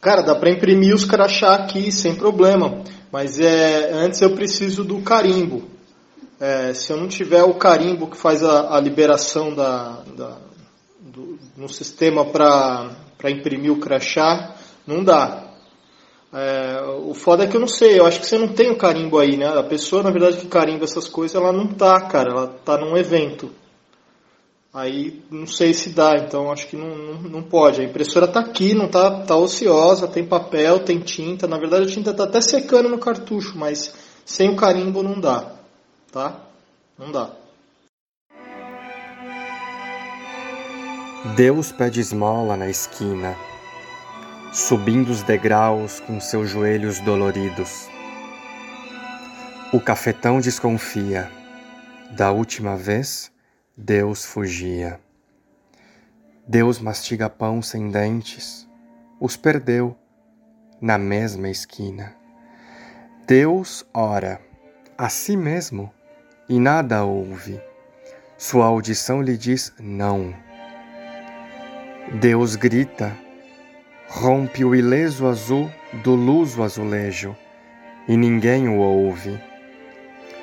Cara, 0.00 0.22
dá 0.22 0.34
para 0.34 0.50
imprimir 0.50 0.94
os 0.94 1.04
crachá 1.04 1.54
aqui 1.54 1.92
sem 1.92 2.14
problema, 2.14 2.82
mas 3.12 3.38
é, 3.38 3.92
antes 3.92 4.22
eu 4.22 4.34
preciso 4.34 4.82
do 4.82 5.02
carimbo. 5.02 5.68
É, 6.40 6.72
se 6.72 6.90
eu 6.90 6.96
não 6.96 7.06
tiver 7.06 7.42
o 7.42 7.54
carimbo 7.54 8.06
que 8.06 8.16
faz 8.16 8.42
a, 8.42 8.76
a 8.76 8.80
liberação 8.80 9.54
da, 9.54 10.02
da 10.16 10.38
do, 10.98 11.38
no 11.54 11.68
sistema 11.68 12.24
para 12.24 13.30
imprimir 13.30 13.70
o 13.70 13.78
crachá, 13.78 14.54
não 14.86 15.04
dá. 15.04 15.50
É, 16.32 16.80
o 17.04 17.12
foda 17.12 17.44
é 17.44 17.46
que 17.46 17.56
eu 17.56 17.60
não 17.60 17.68
sei, 17.68 17.98
eu 17.98 18.06
acho 18.06 18.20
que 18.20 18.26
você 18.26 18.38
não 18.38 18.48
tem 18.48 18.70
o 18.70 18.78
carimbo 18.78 19.18
aí, 19.18 19.36
né? 19.36 19.48
A 19.48 19.62
pessoa, 19.62 20.02
na 20.02 20.10
verdade, 20.10 20.38
que 20.38 20.46
carimba 20.46 20.84
essas 20.84 21.08
coisas, 21.08 21.34
ela 21.34 21.52
não 21.52 21.66
tá, 21.66 22.00
cara, 22.02 22.30
ela 22.30 22.46
tá 22.64 22.78
num 22.78 22.96
evento. 22.96 23.50
Aí 24.72 25.22
não 25.30 25.46
sei 25.46 25.74
se 25.74 25.90
dá, 25.90 26.16
então 26.16 26.50
acho 26.52 26.68
que 26.68 26.76
não, 26.76 26.96
não, 26.96 27.14
não 27.22 27.42
pode. 27.42 27.80
A 27.80 27.84
impressora 27.84 28.28
tá 28.28 28.40
aqui, 28.40 28.72
não 28.72 28.88
tá, 28.88 29.22
tá 29.24 29.36
ociosa, 29.36 30.06
tem 30.06 30.24
papel, 30.24 30.78
tem 30.80 31.00
tinta. 31.00 31.46
Na 31.46 31.58
verdade 31.58 31.84
a 31.84 31.88
tinta 31.88 32.14
tá 32.14 32.24
até 32.24 32.40
secando 32.40 32.88
no 32.88 32.98
cartucho, 32.98 33.58
mas 33.58 33.92
sem 34.24 34.48
o 34.48 34.56
carimbo 34.56 35.02
não 35.02 35.20
dá, 35.20 35.52
tá? 36.12 36.40
Não 36.98 37.10
dá. 37.10 37.30
Deus 41.36 41.72
pede 41.72 42.00
esmola 42.00 42.56
na 42.56 42.68
esquina 42.68 43.36
subindo 44.52 45.10
os 45.10 45.22
degraus 45.22 46.00
com 46.00 46.20
seus 46.20 46.50
joelhos 46.50 46.98
doloridos. 47.00 47.88
O 49.72 49.80
cafetão 49.80 50.40
desconfia. 50.40 51.30
Da 52.10 52.32
última 52.32 52.76
vez, 52.76 53.30
Deus 53.82 54.26
fugia. 54.26 55.00
Deus 56.46 56.78
mastiga 56.78 57.30
pão 57.30 57.62
sem 57.62 57.88
dentes, 57.88 58.68
os 59.18 59.38
perdeu 59.38 59.96
na 60.82 60.98
mesma 60.98 61.48
esquina. 61.48 62.14
Deus 63.26 63.82
ora 63.94 64.38
a 64.98 65.08
si 65.08 65.34
mesmo 65.34 65.90
e 66.46 66.60
nada 66.60 67.04
ouve. 67.04 67.58
Sua 68.36 68.66
audição 68.66 69.22
lhe 69.22 69.34
diz 69.34 69.72
não. 69.80 70.34
Deus 72.20 72.56
grita 72.56 73.16
rompe 74.08 74.62
o 74.62 74.74
ileso 74.74 75.26
azul 75.26 75.70
do 76.04 76.14
luso 76.14 76.62
azulejo, 76.62 77.34
e 78.06 78.14
ninguém 78.14 78.68
o 78.68 78.76
ouve. 78.76 79.42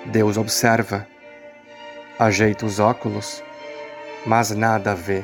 Deus 0.07 0.37
observa, 0.37 1.07
ajeita 2.19 2.65
os 2.65 2.79
óculos, 2.79 3.43
mas 4.25 4.51
nada 4.51 4.95
vê. 4.95 5.23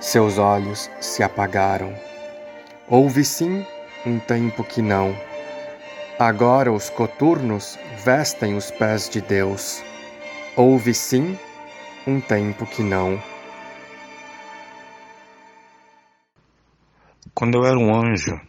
Seus 0.00 0.38
olhos 0.38 0.90
se 1.00 1.22
apagaram. 1.22 1.94
Houve 2.88 3.24
sim 3.24 3.66
um 4.04 4.18
tempo 4.18 4.64
que 4.64 4.80
não. 4.80 5.14
Agora 6.18 6.72
os 6.72 6.88
coturnos 6.88 7.78
vestem 8.04 8.56
os 8.56 8.70
pés 8.70 9.08
de 9.08 9.20
Deus. 9.20 9.82
Houve 10.56 10.94
sim 10.94 11.38
um 12.06 12.20
tempo 12.20 12.64
que 12.64 12.82
não. 12.82 13.22
Quando 17.34 17.58
eu 17.58 17.66
era 17.66 17.78
um 17.78 17.94
anjo, 17.94 18.40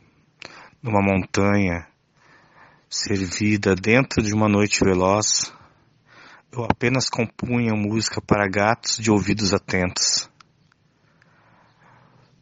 numa 0.82 1.02
montanha, 1.02 1.86
servida 2.90 3.76
dentro 3.76 4.22
de 4.22 4.34
uma 4.34 4.48
noite 4.48 4.80
veloz, 4.82 5.52
eu 6.52 6.64
apenas 6.64 7.10
compunha 7.10 7.76
música 7.76 8.22
para 8.22 8.48
gatos 8.48 8.98
de 8.98 9.12
ouvidos 9.12 9.54
atentos. 9.54 10.30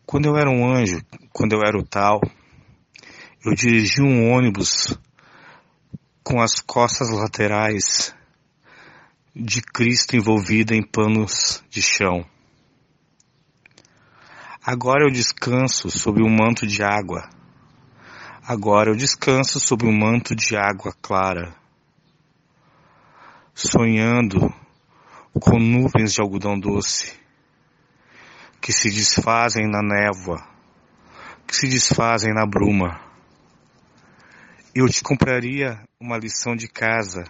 Quando 0.06 0.28
eu 0.28 0.38
era 0.38 0.50
um 0.50 0.66
anjo, 0.66 1.02
quando 1.34 1.54
eu 1.54 1.62
era 1.66 1.78
o 1.78 1.84
tal, 1.84 2.22
eu 3.44 3.54
dirigi 3.54 4.02
um 4.02 4.32
ônibus 4.32 4.98
com 6.24 6.42
as 6.42 6.60
costas 6.60 7.10
laterais 7.10 8.16
de 9.36 9.62
Cristo 9.62 10.16
envolvida 10.16 10.76
em 10.76 10.82
panos 10.82 11.64
de 11.70 11.82
chão. 11.82 12.26
Agora 14.64 15.04
eu 15.06 15.12
descanso 15.12 15.92
sob 15.92 16.24
um 16.24 16.30
manto 16.30 16.66
de 16.66 16.82
água. 16.82 17.30
Agora 18.48 18.90
eu 18.90 18.96
descanso 18.96 19.60
sob 19.60 19.86
um 19.86 19.96
manto 19.96 20.36
de 20.36 20.56
água 20.56 20.94
clara. 21.02 21.56
Sonhando 23.58 24.54
com 25.40 25.58
nuvens 25.58 26.12
de 26.12 26.20
algodão 26.20 26.60
doce 26.60 27.18
que 28.62 28.74
se 28.74 28.90
desfazem 28.90 29.66
na 29.66 29.82
névoa, 29.82 30.46
que 31.48 31.56
se 31.56 31.70
desfazem 31.70 32.34
na 32.34 32.46
bruma. 32.46 33.00
Eu 34.76 34.90
te 34.90 35.02
compraria 35.02 35.82
uma 35.98 36.18
lição 36.18 36.54
de 36.54 36.68
casa, 36.68 37.24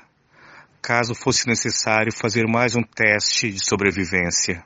caso 0.82 1.14
fosse 1.14 1.48
necessário 1.48 2.12
fazer 2.12 2.48
mais 2.48 2.76
um 2.76 2.82
teste 2.82 3.52
de 3.52 3.64
sobrevivência. 3.64 4.66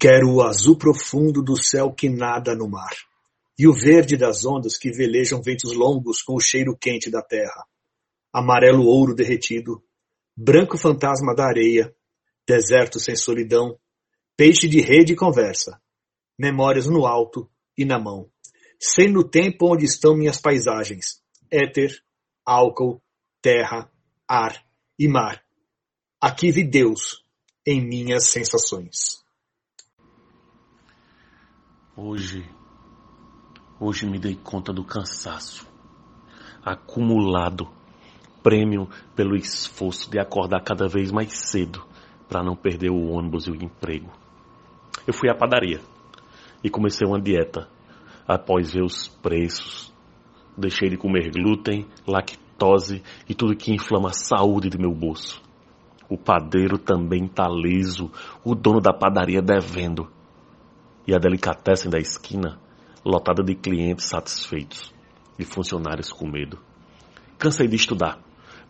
Quero 0.00 0.32
o 0.32 0.42
azul 0.42 0.76
profundo 0.76 1.40
do 1.44 1.62
céu 1.62 1.92
que 1.92 2.08
nada 2.08 2.56
no 2.56 2.68
mar, 2.68 2.96
e 3.56 3.68
o 3.68 3.72
verde 3.72 4.16
das 4.16 4.44
ondas 4.44 4.76
que 4.76 4.90
velejam 4.90 5.40
ventos 5.40 5.72
longos 5.76 6.22
com 6.22 6.34
o 6.34 6.40
cheiro 6.40 6.76
quente 6.76 7.08
da 7.08 7.22
terra. 7.22 7.69
Amarelo 8.32 8.84
ouro 8.86 9.14
derretido, 9.14 9.82
branco 10.36 10.78
fantasma 10.78 11.34
da 11.34 11.46
areia, 11.46 11.94
deserto 12.46 13.00
sem 13.00 13.16
solidão, 13.16 13.78
peixe 14.36 14.68
de 14.68 14.80
rede 14.80 15.12
e 15.12 15.16
conversa, 15.16 15.80
memórias 16.38 16.86
no 16.86 17.06
alto 17.06 17.50
e 17.76 17.84
na 17.84 17.98
mão. 17.98 18.30
Sei 18.78 19.08
no 19.08 19.22
tempo 19.22 19.72
onde 19.72 19.84
estão 19.84 20.16
minhas 20.16 20.40
paisagens, 20.40 21.22
éter, 21.50 22.02
álcool, 22.44 23.02
terra, 23.42 23.90
ar 24.26 24.64
e 24.98 25.08
mar. 25.08 25.44
Aqui 26.20 26.50
vi 26.50 26.64
Deus 26.64 27.24
em 27.66 27.80
minhas 27.80 28.28
sensações. 28.28 29.22
Hoje, 31.96 32.48
hoje 33.78 34.06
me 34.06 34.18
dei 34.18 34.36
conta 34.36 34.72
do 34.72 34.84
cansaço 34.84 35.70
acumulado, 36.62 37.70
prêmio 38.42 38.88
pelo 39.14 39.36
esforço 39.36 40.10
de 40.10 40.18
acordar 40.18 40.62
cada 40.62 40.86
vez 40.86 41.10
mais 41.10 41.32
cedo 41.32 41.84
para 42.28 42.42
não 42.42 42.54
perder 42.54 42.90
o 42.90 43.10
ônibus 43.10 43.46
e 43.46 43.50
o 43.50 43.54
emprego. 43.56 44.10
Eu 45.06 45.12
fui 45.12 45.28
à 45.28 45.34
padaria 45.34 45.80
e 46.62 46.70
comecei 46.70 47.06
uma 47.06 47.20
dieta 47.20 47.68
após 48.26 48.72
ver 48.72 48.82
os 48.82 49.08
preços. 49.08 49.92
Deixei 50.56 50.88
de 50.88 50.96
comer 50.96 51.30
glúten, 51.30 51.86
lactose 52.06 53.02
e 53.28 53.34
tudo 53.34 53.56
que 53.56 53.72
inflama 53.72 54.10
a 54.10 54.12
saúde 54.12 54.68
do 54.68 54.78
meu 54.78 54.92
bolso. 54.92 55.42
O 56.08 56.18
padeiro 56.18 56.76
também 56.76 57.26
tá 57.26 57.48
liso, 57.48 58.10
o 58.44 58.54
dono 58.54 58.80
da 58.80 58.92
padaria 58.92 59.40
devendo 59.40 60.10
e 61.06 61.14
a 61.14 61.18
delicatessen 61.18 61.90
da 61.90 61.98
esquina 61.98 62.58
lotada 63.04 63.42
de 63.42 63.54
clientes 63.54 64.06
satisfeitos 64.06 64.92
e 65.38 65.44
funcionários 65.44 66.12
com 66.12 66.26
medo. 66.28 66.58
Cansei 67.38 67.66
de 67.66 67.76
estudar 67.76 68.20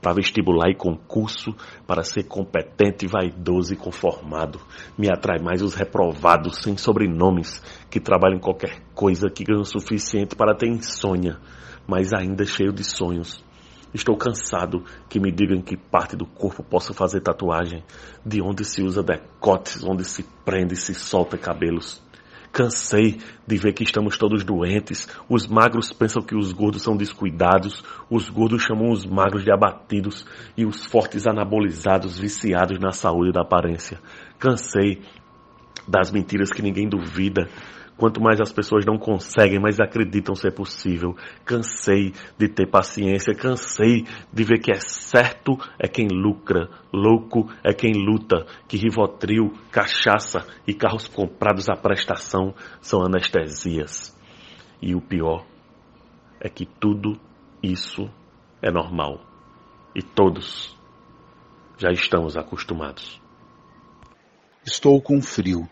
para 0.00 0.14
vestibular 0.14 0.70
e 0.70 0.74
concurso, 0.74 1.54
para 1.86 2.02
ser 2.02 2.24
competente, 2.24 3.06
vaidoso 3.06 3.74
e 3.74 3.76
conformado. 3.76 4.60
Me 4.96 5.08
atrai 5.08 5.38
mais 5.38 5.62
os 5.62 5.74
reprovados 5.74 6.62
sem 6.62 6.76
sobrenomes 6.76 7.62
que 7.90 8.00
trabalham 8.00 8.38
em 8.38 8.40
qualquer 8.40 8.80
coisa 8.94 9.28
que 9.28 9.44
ganham 9.44 9.62
o 9.62 9.64
suficiente 9.64 10.34
para 10.34 10.54
ter 10.54 10.68
insônia, 10.68 11.38
mas 11.86 12.12
ainda 12.12 12.44
cheio 12.44 12.72
de 12.72 12.84
sonhos. 12.84 13.44
Estou 13.92 14.16
cansado 14.16 14.84
que 15.08 15.18
me 15.18 15.32
digam 15.32 15.60
que 15.60 15.76
parte 15.76 16.14
do 16.14 16.24
corpo 16.24 16.62
posso 16.62 16.94
fazer 16.94 17.20
tatuagem, 17.20 17.82
de 18.24 18.40
onde 18.40 18.64
se 18.64 18.82
usa 18.82 19.02
decotes, 19.02 19.82
onde 19.82 20.04
se 20.04 20.22
prende 20.44 20.74
e 20.74 20.76
se 20.76 20.94
solta 20.94 21.36
cabelos. 21.36 22.00
Cansei 22.52 23.18
de 23.46 23.56
ver 23.56 23.72
que 23.72 23.84
estamos 23.84 24.18
todos 24.18 24.44
doentes. 24.44 25.08
Os 25.28 25.46
magros 25.46 25.92
pensam 25.92 26.22
que 26.22 26.34
os 26.34 26.52
gordos 26.52 26.82
são 26.82 26.96
descuidados. 26.96 27.84
Os 28.10 28.28
gordos 28.28 28.62
chamam 28.62 28.90
os 28.90 29.06
magros 29.06 29.44
de 29.44 29.52
abatidos. 29.52 30.26
E 30.56 30.66
os 30.66 30.84
fortes 30.84 31.26
anabolizados, 31.26 32.18
viciados 32.18 32.78
na 32.80 32.90
saúde 32.90 33.32
da 33.32 33.42
aparência. 33.42 34.00
Cansei 34.38 35.00
das 35.86 36.10
mentiras 36.10 36.50
que 36.50 36.62
ninguém 36.62 36.88
duvida. 36.88 37.48
Quanto 38.00 38.18
mais 38.18 38.40
as 38.40 38.50
pessoas 38.50 38.86
não 38.86 38.96
conseguem, 38.96 39.60
mais 39.60 39.78
acreditam 39.78 40.34
ser 40.34 40.54
possível. 40.54 41.14
Cansei 41.44 42.14
de 42.38 42.48
ter 42.48 42.66
paciência, 42.66 43.34
cansei 43.34 44.06
de 44.32 44.42
ver 44.42 44.58
que 44.58 44.72
é 44.72 44.80
certo 44.80 45.58
é 45.78 45.86
quem 45.86 46.08
lucra, 46.08 46.70
louco 46.90 47.52
é 47.62 47.74
quem 47.74 47.92
luta, 47.92 48.46
que 48.66 48.78
Rivotril, 48.78 49.52
cachaça 49.70 50.46
e 50.66 50.72
carros 50.72 51.08
comprados 51.08 51.68
à 51.68 51.76
prestação 51.76 52.54
são 52.80 53.02
anestesias. 53.02 54.18
E 54.80 54.94
o 54.94 55.02
pior 55.02 55.44
é 56.40 56.48
que 56.48 56.64
tudo 56.64 57.20
isso 57.62 58.08
é 58.62 58.70
normal. 58.70 59.20
E 59.94 60.02
todos 60.02 60.74
já 61.76 61.90
estamos 61.90 62.34
acostumados. 62.34 63.20
Estou 64.64 65.02
com 65.02 65.20
frio. 65.20 65.68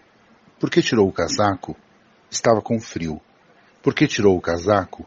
Por 0.60 0.68
que 0.68 0.82
tirou 0.82 1.08
o 1.08 1.12
casaco? 1.12 1.74
Estava 2.30 2.60
com 2.60 2.80
frio. 2.80 3.20
Por 3.82 3.94
que 3.94 4.06
tirou 4.06 4.36
o 4.36 4.40
casaco? 4.40 5.06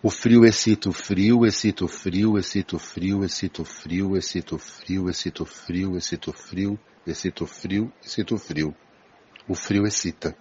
O 0.00 0.10
frio 0.10 0.44
excita 0.44 0.88
o 0.88 0.92
frio, 0.92 1.44
excita 1.44 1.84
o 1.84 1.88
frio, 1.88 2.38
excita 2.38 2.76
o 2.76 2.78
frio, 2.78 3.24
excita 3.24 3.62
o 3.62 3.64
frio, 3.64 4.16
excita 4.16 4.54
o 4.54 4.58
frio, 4.58 5.08
excita 5.08 5.42
o 5.42 5.46
frio, 5.46 5.96
excita 5.96 6.30
o 6.30 6.32
frio, 6.32 6.80
excita 7.06 7.44
o 7.44 7.46
frio, 7.46 7.92
excita 8.02 8.34
o 8.34 8.38
frio. 8.38 8.76
O 9.48 9.54
frio 9.54 9.86
excita. 9.86 10.36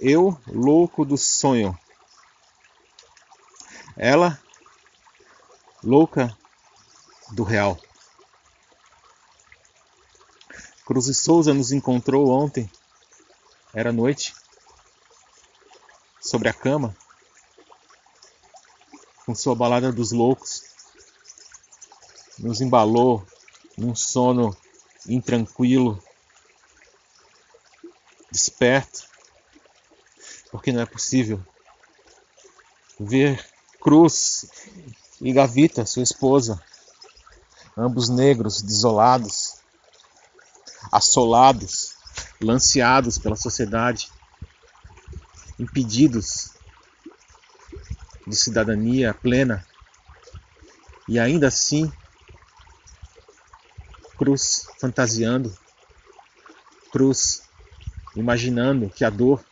Eu, 0.00 0.38
louco 0.46 1.04
do 1.04 1.16
sonho. 1.16 1.76
Ela, 3.96 4.38
louca 5.82 6.36
do 7.32 7.42
real. 7.42 7.76
Cruz 10.84 11.08
e 11.08 11.14
Souza 11.14 11.52
nos 11.52 11.72
encontrou 11.72 12.28
ontem. 12.30 12.70
Era 13.74 13.92
noite. 13.92 14.34
Sobre 16.20 16.48
a 16.48 16.52
cama. 16.52 16.94
Com 19.24 19.34
sua 19.34 19.54
balada 19.54 19.92
dos 19.92 20.12
loucos. 20.12 20.62
Nos 22.38 22.60
embalou 22.60 23.26
num 23.76 23.94
sono 23.94 24.56
intranquilo. 25.06 26.02
Desperto. 28.30 29.04
Porque 30.50 30.70
não 30.70 30.82
é 30.82 30.86
possível 30.86 31.42
ver 33.00 33.44
Cruz 33.80 34.46
e 35.20 35.32
Gavita, 35.32 35.84
sua 35.84 36.02
esposa, 36.02 36.62
ambos 37.76 38.08
negros, 38.08 38.62
desolados, 38.62 39.56
assolados, 40.90 41.81
lanceados 42.42 43.18
pela 43.18 43.36
sociedade, 43.36 44.10
impedidos 45.58 46.52
de 48.26 48.36
cidadania 48.36 49.14
plena, 49.14 49.66
e 51.08 51.18
ainda 51.18 51.48
assim, 51.48 51.92
Cruz 54.16 54.66
fantasiando, 54.78 55.56
Cruz 56.92 57.42
imaginando 58.14 58.90
que 58.90 59.04
a 59.04 59.10
dor 59.10 59.44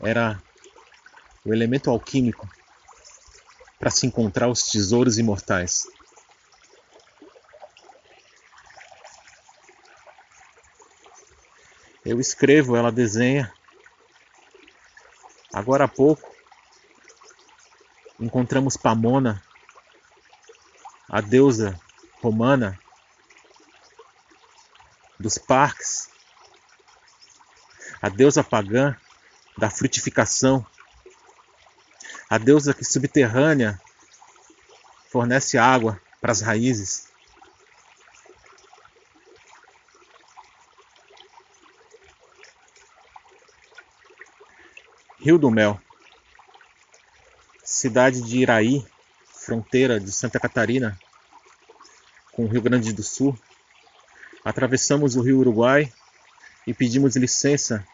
era 0.00 0.42
o 1.44 1.52
elemento 1.52 1.90
alquímico 1.90 2.48
para 3.78 3.90
se 3.90 4.06
encontrar 4.06 4.48
os 4.48 4.64
tesouros 4.64 5.18
imortais. 5.18 5.86
Eu 12.04 12.20
escrevo, 12.20 12.76
ela 12.76 12.90
desenha. 12.90 13.52
Agora 15.52 15.84
há 15.84 15.88
pouco 15.88 16.32
encontramos 18.22 18.76
Pamona, 18.76 19.42
a 21.08 21.20
deusa 21.20 21.78
romana 22.22 22.78
dos 25.18 25.38
parques, 25.38 26.08
a 28.00 28.08
deusa 28.08 28.44
pagã 28.44 28.96
da 29.58 29.68
frutificação, 29.68 30.64
a 32.30 32.38
deusa 32.38 32.72
que 32.72 32.84
subterrânea 32.84 33.80
fornece 35.10 35.58
água 35.58 36.00
para 36.20 36.32
as 36.32 36.40
raízes. 36.40 37.11
Rio 45.22 45.38
do 45.38 45.52
Mel, 45.52 45.80
cidade 47.62 48.20
de 48.22 48.38
Iraí, 48.38 48.84
fronteira 49.32 50.00
de 50.00 50.10
Santa 50.10 50.40
Catarina 50.40 50.98
com 52.32 52.44
o 52.44 52.48
Rio 52.48 52.60
Grande 52.60 52.92
do 52.92 53.04
Sul. 53.04 53.38
Atravessamos 54.44 55.14
o 55.14 55.22
Rio 55.22 55.38
Uruguai 55.38 55.92
e 56.66 56.74
pedimos 56.74 57.14
licença 57.14 57.86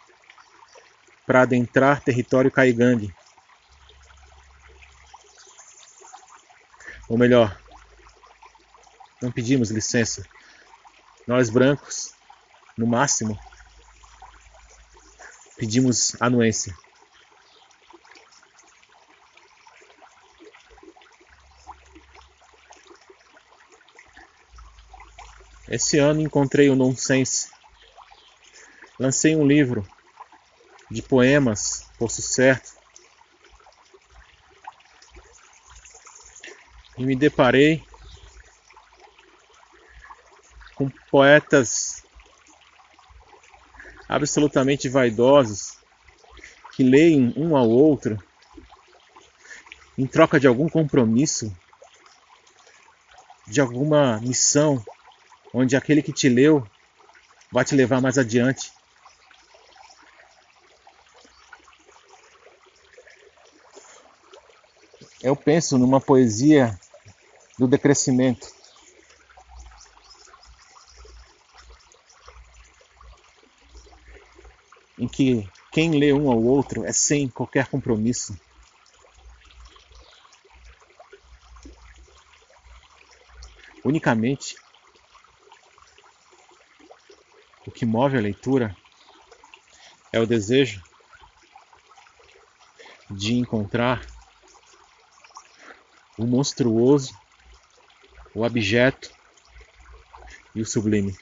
para 1.26 1.42
adentrar 1.42 2.00
território 2.00 2.50
caigangue. 2.50 3.14
Ou 7.10 7.18
melhor, 7.18 7.60
não 9.20 9.30
pedimos 9.30 9.70
licença. 9.70 10.26
Nós 11.26 11.50
brancos, 11.50 12.14
no 12.74 12.86
máximo, 12.86 13.38
pedimos 15.58 16.16
anuência. 16.18 16.74
Esse 25.70 25.98
ano 25.98 26.22
encontrei 26.22 26.70
o 26.70 26.74
Nonsense. 26.74 27.50
Lancei 28.98 29.36
um 29.36 29.46
livro 29.46 29.86
de 30.90 31.02
poemas, 31.02 31.86
Poço 31.98 32.22
Certo. 32.22 32.72
E 36.96 37.04
me 37.04 37.14
deparei 37.14 37.86
com 40.74 40.88
poetas 41.10 42.02
absolutamente 44.08 44.88
vaidosos 44.88 45.76
que 46.72 46.82
leem 46.82 47.34
um 47.36 47.54
ao 47.54 47.68
outro 47.68 48.20
em 49.98 50.06
troca 50.06 50.40
de 50.40 50.46
algum 50.46 50.68
compromisso, 50.68 51.54
de 53.46 53.60
alguma 53.60 54.18
missão 54.20 54.82
onde 55.58 55.74
aquele 55.74 56.00
que 56.00 56.12
te 56.12 56.28
leu 56.28 56.64
vai 57.50 57.64
te 57.64 57.74
levar 57.74 58.00
mais 58.00 58.16
adiante. 58.16 58.72
Eu 65.20 65.34
penso 65.34 65.76
numa 65.76 66.00
poesia 66.00 66.78
do 67.58 67.66
decrescimento. 67.66 68.46
Em 74.96 75.08
que 75.08 75.50
quem 75.72 75.98
lê 75.98 76.12
um 76.12 76.30
ao 76.30 76.40
outro 76.40 76.84
é 76.84 76.92
sem 76.92 77.28
qualquer 77.28 77.66
compromisso. 77.66 78.38
Unicamente 83.84 84.54
o 87.67 87.67
que 87.78 87.86
move 87.86 88.18
a 88.18 88.20
leitura 88.20 88.76
é 90.12 90.18
o 90.18 90.26
desejo 90.26 90.82
de 93.08 93.34
encontrar 93.34 94.04
o 96.18 96.26
monstruoso, 96.26 97.16
o 98.34 98.44
abjeto 98.44 99.12
e 100.56 100.60
o 100.60 100.66
sublime. 100.66 101.16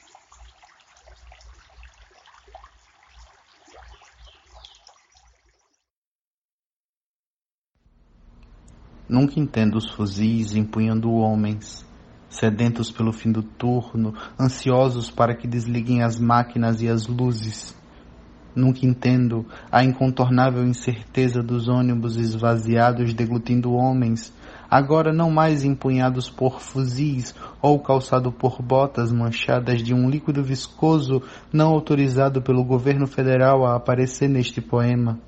Nunca 9.07 9.39
entendo 9.39 9.77
os 9.77 9.91
fuzis 9.91 10.55
empunhando 10.55 11.13
homens 11.13 11.85
sedentos 12.29 12.91
pelo 12.91 13.11
fim 13.11 13.31
do 13.31 13.41
turno, 13.41 14.13
ansiosos 14.39 15.09
para 15.09 15.35
que 15.35 15.47
desliguem 15.47 16.03
as 16.03 16.19
máquinas 16.19 16.81
e 16.81 16.89
as 16.89 17.07
luzes. 17.07 17.75
Nunca 18.55 18.85
entendo 18.85 19.45
a 19.71 19.83
incontornável 19.83 20.63
incerteza 20.65 21.43
dos 21.43 21.67
ônibus 21.67 22.17
esvaziados 22.17 23.13
deglutindo 23.13 23.73
homens, 23.73 24.33
agora 24.67 25.13
não 25.13 25.29
mais 25.29 25.63
empunhados 25.63 26.27
por 26.27 26.59
fuzis 26.59 27.35
ou 27.61 27.79
calçado 27.79 28.31
por 28.31 28.59
botas 28.61 29.11
manchadas 29.11 29.83
de 29.83 29.93
um 29.93 30.09
líquido 30.09 30.43
viscoso 30.43 31.21
não 31.53 31.69
autorizado 31.69 32.41
pelo 32.41 32.63
governo 32.63 33.05
federal 33.05 33.63
a 33.63 33.75
aparecer 33.75 34.27
neste 34.27 34.59
poema. 34.59 35.19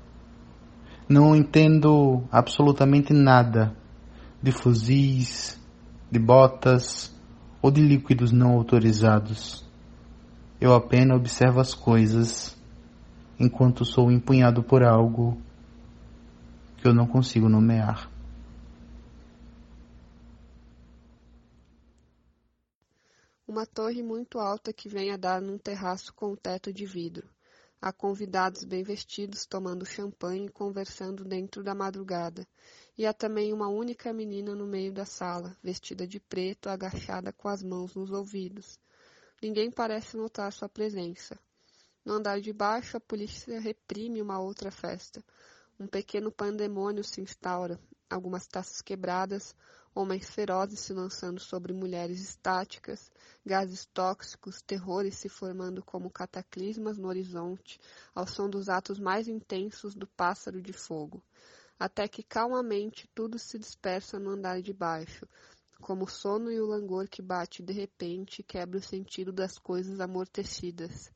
Não 1.08 1.36
entendo 1.36 2.24
absolutamente 2.32 3.12
nada 3.12 3.74
de 4.42 4.50
fuzis, 4.50 5.59
de 6.10 6.18
botas 6.18 7.14
ou 7.62 7.70
de 7.70 7.80
líquidos 7.80 8.32
não 8.32 8.52
autorizados. 8.52 9.64
Eu 10.60 10.74
apenas 10.74 11.16
observo 11.16 11.60
as 11.60 11.74
coisas 11.74 12.56
enquanto 13.38 13.84
sou 13.84 14.10
empunhado 14.10 14.62
por 14.62 14.82
algo 14.82 15.40
que 16.76 16.88
eu 16.88 16.92
não 16.92 17.06
consigo 17.06 17.48
nomear. 17.48 18.10
Uma 23.46 23.66
torre 23.66 24.02
muito 24.02 24.38
alta 24.38 24.72
que 24.72 24.88
vem 24.88 25.10
a 25.10 25.16
dar 25.16 25.40
num 25.40 25.58
terraço 25.58 26.14
com 26.14 26.36
teto 26.36 26.72
de 26.72 26.86
vidro. 26.86 27.28
Há 27.82 27.92
convidados 27.92 28.62
bem 28.62 28.82
vestidos 28.82 29.46
tomando 29.46 29.86
champanhe 29.86 30.46
e 30.46 30.50
conversando 30.50 31.24
dentro 31.24 31.64
da 31.64 31.74
madrugada. 31.74 32.46
E 33.00 33.06
há 33.06 33.14
também 33.14 33.50
uma 33.50 33.66
única 33.66 34.12
menina 34.12 34.54
no 34.54 34.66
meio 34.66 34.92
da 34.92 35.06
sala, 35.06 35.56
vestida 35.62 36.06
de 36.06 36.20
preto, 36.20 36.68
agachada 36.68 37.32
com 37.32 37.48
as 37.48 37.62
mãos 37.62 37.94
nos 37.94 38.10
ouvidos. 38.10 38.78
Ninguém 39.40 39.70
parece 39.70 40.18
notar 40.18 40.52
sua 40.52 40.68
presença. 40.68 41.38
No 42.04 42.12
andar 42.12 42.42
de 42.42 42.52
baixo, 42.52 42.98
a 42.98 43.00
polícia 43.00 43.58
reprime 43.58 44.20
uma 44.20 44.38
outra 44.38 44.70
festa. 44.70 45.24
Um 45.78 45.86
pequeno 45.86 46.30
pandemônio 46.30 47.02
se 47.02 47.22
instaura, 47.22 47.80
algumas 48.10 48.46
taças 48.46 48.82
quebradas, 48.82 49.56
homens 49.94 50.28
ferozes 50.28 50.80
se 50.80 50.92
lançando 50.92 51.40
sobre 51.40 51.72
mulheres 51.72 52.20
estáticas, 52.20 53.10
gases 53.46 53.86
tóxicos, 53.86 54.60
terrores 54.60 55.14
se 55.14 55.30
formando 55.30 55.82
como 55.82 56.10
cataclismas 56.10 56.98
no 56.98 57.08
horizonte, 57.08 57.80
ao 58.14 58.26
som 58.26 58.46
dos 58.46 58.68
atos 58.68 59.00
mais 59.00 59.26
intensos 59.26 59.94
do 59.94 60.06
pássaro 60.06 60.60
de 60.60 60.74
fogo. 60.74 61.22
Até 61.80 62.06
que 62.06 62.22
calmamente 62.22 63.08
tudo 63.14 63.38
se 63.38 63.58
dispersa 63.58 64.18
no 64.18 64.28
andar 64.28 64.60
de 64.60 64.70
baixo, 64.70 65.26
como 65.80 66.04
o 66.04 66.10
sono 66.10 66.52
e 66.52 66.60
o 66.60 66.66
langor 66.66 67.08
que 67.08 67.22
bate 67.22 67.62
de 67.62 67.72
repente 67.72 68.42
quebra 68.42 68.76
o 68.76 68.82
sentido 68.82 69.32
das 69.32 69.56
coisas 69.56 69.98
amortecidas. 69.98 71.10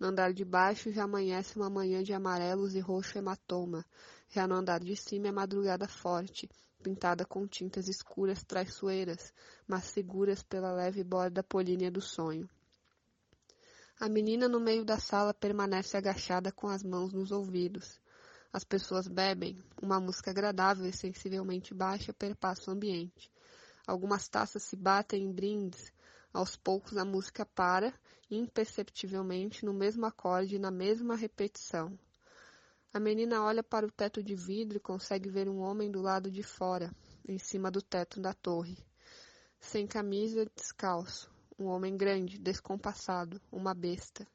No 0.00 0.06
andar 0.06 0.32
de 0.32 0.42
baixo 0.42 0.90
já 0.90 1.04
amanhece 1.04 1.56
uma 1.56 1.68
manhã 1.68 2.02
de 2.02 2.14
amarelos 2.14 2.74
e 2.74 2.80
roxo 2.80 3.18
hematoma. 3.18 3.84
Já 4.30 4.46
no 4.46 4.54
andar 4.54 4.80
de 4.80 4.96
cima 4.96 5.28
é 5.28 5.32
madrugada 5.32 5.86
forte, 5.86 6.48
pintada 6.82 7.26
com 7.26 7.46
tintas 7.46 7.86
escuras 7.86 8.42
traiçoeiras, 8.42 9.34
mas 9.68 9.84
seguras 9.84 10.42
pela 10.42 10.72
leve 10.72 11.04
borda 11.04 11.42
polínea 11.42 11.90
do 11.90 12.00
sonho. 12.00 12.48
A 14.00 14.08
menina 14.08 14.48
no 14.48 14.60
meio 14.60 14.82
da 14.82 14.98
sala 14.98 15.34
permanece 15.34 15.94
agachada 15.94 16.50
com 16.50 16.68
as 16.68 16.82
mãos 16.82 17.12
nos 17.12 17.30
ouvidos. 17.30 18.00
As 18.56 18.64
pessoas 18.64 19.06
bebem. 19.06 19.62
Uma 19.82 20.00
música 20.00 20.30
agradável 20.30 20.86
e 20.86 20.90
sensivelmente 20.90 21.74
baixa 21.74 22.14
perpassa 22.14 22.70
o 22.70 22.72
ambiente. 22.72 23.30
Algumas 23.86 24.28
taças 24.28 24.62
se 24.62 24.74
batem 24.74 25.24
em 25.24 25.30
brindes. 25.30 25.92
Aos 26.32 26.56
poucos 26.56 26.96
a 26.96 27.04
música 27.04 27.44
para, 27.44 27.92
imperceptivelmente, 28.30 29.62
no 29.62 29.74
mesmo 29.74 30.06
acorde 30.06 30.56
e 30.56 30.58
na 30.58 30.70
mesma 30.70 31.14
repetição. 31.14 31.98
A 32.94 32.98
menina 32.98 33.42
olha 33.42 33.62
para 33.62 33.84
o 33.84 33.92
teto 33.92 34.22
de 34.22 34.34
vidro 34.34 34.78
e 34.78 34.80
consegue 34.80 35.28
ver 35.28 35.50
um 35.50 35.58
homem 35.58 35.90
do 35.90 36.00
lado 36.00 36.30
de 36.30 36.42
fora, 36.42 36.90
em 37.28 37.36
cima 37.36 37.70
do 37.70 37.82
teto 37.82 38.22
da 38.22 38.32
torre. 38.32 38.78
Sem 39.60 39.86
camisa, 39.86 40.46
descalço. 40.56 41.30
Um 41.58 41.66
homem 41.66 41.94
grande, 41.94 42.38
descompassado, 42.38 43.38
uma 43.52 43.74
besta. 43.74 44.26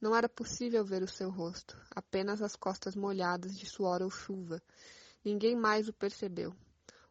Não 0.00 0.14
era 0.14 0.28
possível 0.28 0.84
ver 0.84 1.02
o 1.02 1.08
seu 1.08 1.30
rosto, 1.30 1.76
apenas 1.90 2.42
as 2.42 2.54
costas 2.54 2.94
molhadas 2.94 3.58
de 3.58 3.64
suor 3.64 4.02
ou 4.02 4.10
chuva. 4.10 4.62
Ninguém 5.24 5.56
mais 5.56 5.88
o 5.88 5.92
percebeu. 5.92 6.54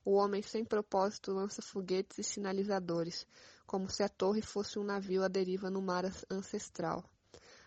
O 0.03 0.13
homem 0.13 0.43
sem 0.43 0.63
propósito 0.63 1.31
lança 1.31 1.63
foguetes 1.63 2.19
e 2.19 2.23
sinalizadores, 2.23 3.25
como 3.65 3.89
se 3.89 4.03
a 4.03 4.09
torre 4.09 4.41
fosse 4.41 4.77
um 4.77 4.83
navio 4.83 5.23
à 5.23 5.27
deriva 5.27 5.69
no 5.69 5.81
mar 5.81 6.05
ancestral. 6.29 7.03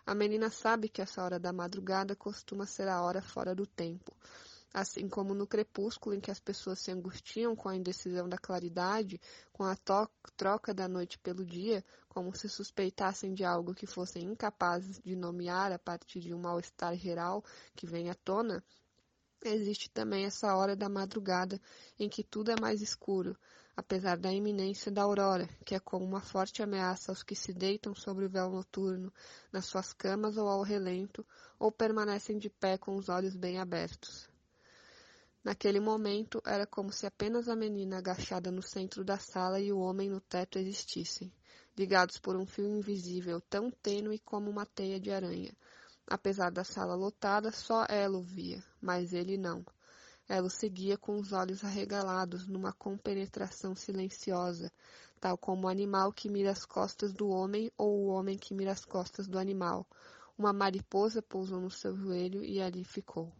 A 0.05 0.15
menina 0.15 0.49
sabe 0.49 0.87
que 0.87 1.01
essa 1.01 1.21
hora 1.21 1.37
da 1.37 1.51
madrugada 1.51 2.15
costuma 2.15 2.65
ser 2.65 2.87
a 2.87 3.01
hora 3.01 3.21
fora 3.21 3.53
do 3.53 3.67
tempo. 3.67 4.15
Assim 4.73 5.09
como 5.09 5.33
no 5.33 5.47
crepúsculo, 5.47 6.15
em 6.15 6.19
que 6.19 6.29
as 6.29 6.39
pessoas 6.39 6.79
se 6.79 6.91
angustiam 6.91 7.55
com 7.55 7.69
a 7.69 7.75
indecisão 7.75 8.29
da 8.29 8.37
claridade, 8.37 9.19
com 9.51 9.63
a 9.63 9.75
troca 10.37 10.73
da 10.73 10.87
noite 10.87 11.17
pelo 11.17 11.43
dia, 11.45 11.83
como 12.07 12.35
se 12.35 12.47
suspeitassem 12.47 13.33
de 13.33 13.43
algo 13.43 13.73
que 13.73 13.87
fossem 13.87 14.23
incapazes 14.23 14.99
de 15.03 15.15
nomear 15.15 15.71
a 15.71 15.79
partir 15.79 16.19
de 16.19 16.33
um 16.33 16.39
mal-estar 16.39 16.95
geral 16.95 17.43
que 17.75 17.87
vem 17.87 18.09
à 18.09 18.15
tona, 18.15 18.63
Existe 19.45 19.89
também 19.89 20.25
essa 20.25 20.53
hora 20.53 20.75
da 20.75 20.89
madrugada 20.89 21.61
em 21.97 22.09
que 22.09 22.25
tudo 22.25 22.51
é 22.51 22.59
mais 22.59 22.81
escuro, 22.81 23.37
apesar 23.73 24.17
da 24.17 24.33
iminência 24.33 24.91
da 24.91 25.03
aurora, 25.03 25.47
que 25.65 25.73
é 25.73 25.79
como 25.79 26.03
uma 26.03 26.19
forte 26.19 26.61
ameaça 26.61 27.09
aos 27.09 27.23
que 27.23 27.35
se 27.35 27.53
deitam 27.53 27.95
sobre 27.95 28.25
o 28.25 28.29
véu 28.29 28.49
noturno, 28.49 29.13
nas 29.49 29.65
suas 29.65 29.93
camas 29.93 30.35
ou 30.35 30.49
ao 30.49 30.61
relento, 30.61 31.25
ou 31.57 31.71
permanecem 31.71 32.37
de 32.37 32.49
pé 32.49 32.77
com 32.77 32.97
os 32.97 33.07
olhos 33.07 33.33
bem 33.33 33.59
abertos. 33.59 34.28
Naquele 35.43 35.79
momento, 35.79 36.41
era 36.45 36.67
como 36.67 36.91
se 36.91 37.05
apenas 37.05 37.47
a 37.47 37.55
menina 37.55 37.97
agachada 37.97 38.51
no 38.51 38.61
centro 38.61 39.03
da 39.03 39.17
sala 39.17 39.59
e 39.59 39.71
o 39.71 39.79
homem 39.79 40.09
no 40.09 40.19
teto 40.19 40.59
existissem, 40.59 41.33
ligados 41.77 42.17
por 42.17 42.35
um 42.35 42.45
fio 42.45 42.67
invisível 42.67 43.39
tão 43.41 43.71
tênue 43.71 44.19
como 44.19 44.49
uma 44.49 44.65
teia 44.65 44.99
de 44.99 45.11
aranha, 45.11 45.55
Apesar 46.11 46.49
da 46.49 46.63
sala 46.63 46.95
lotada, 46.95 47.51
só 47.51 47.85
ela 47.87 48.17
o 48.17 48.23
via, 48.23 48.63
mas 48.81 49.13
ele 49.13 49.37
não. 49.37 49.63
Ela 50.27 50.47
o 50.47 50.49
seguia 50.49 50.97
com 50.97 51.19
os 51.19 51.31
olhos 51.31 51.63
arregalados, 51.63 52.47
numa 52.47 52.73
compenetração 52.73 53.75
silenciosa, 53.75 54.71
tal 55.19 55.37
como 55.37 55.67
o 55.67 55.69
animal 55.69 56.11
que 56.11 56.27
mira 56.27 56.49
as 56.49 56.65
costas 56.65 57.13
do 57.13 57.29
homem 57.29 57.71
ou 57.77 57.95
o 57.95 58.07
homem 58.07 58.39
que 58.39 58.55
mira 58.55 58.71
as 58.71 58.83
costas 58.83 59.27
do 59.27 59.37
animal. 59.37 59.85
Uma 60.35 60.51
mariposa 60.51 61.21
pousou 61.21 61.61
no 61.61 61.69
seu 61.69 61.95
joelho 61.95 62.43
e 62.43 62.59
ali 62.59 62.83
ficou. 62.83 63.31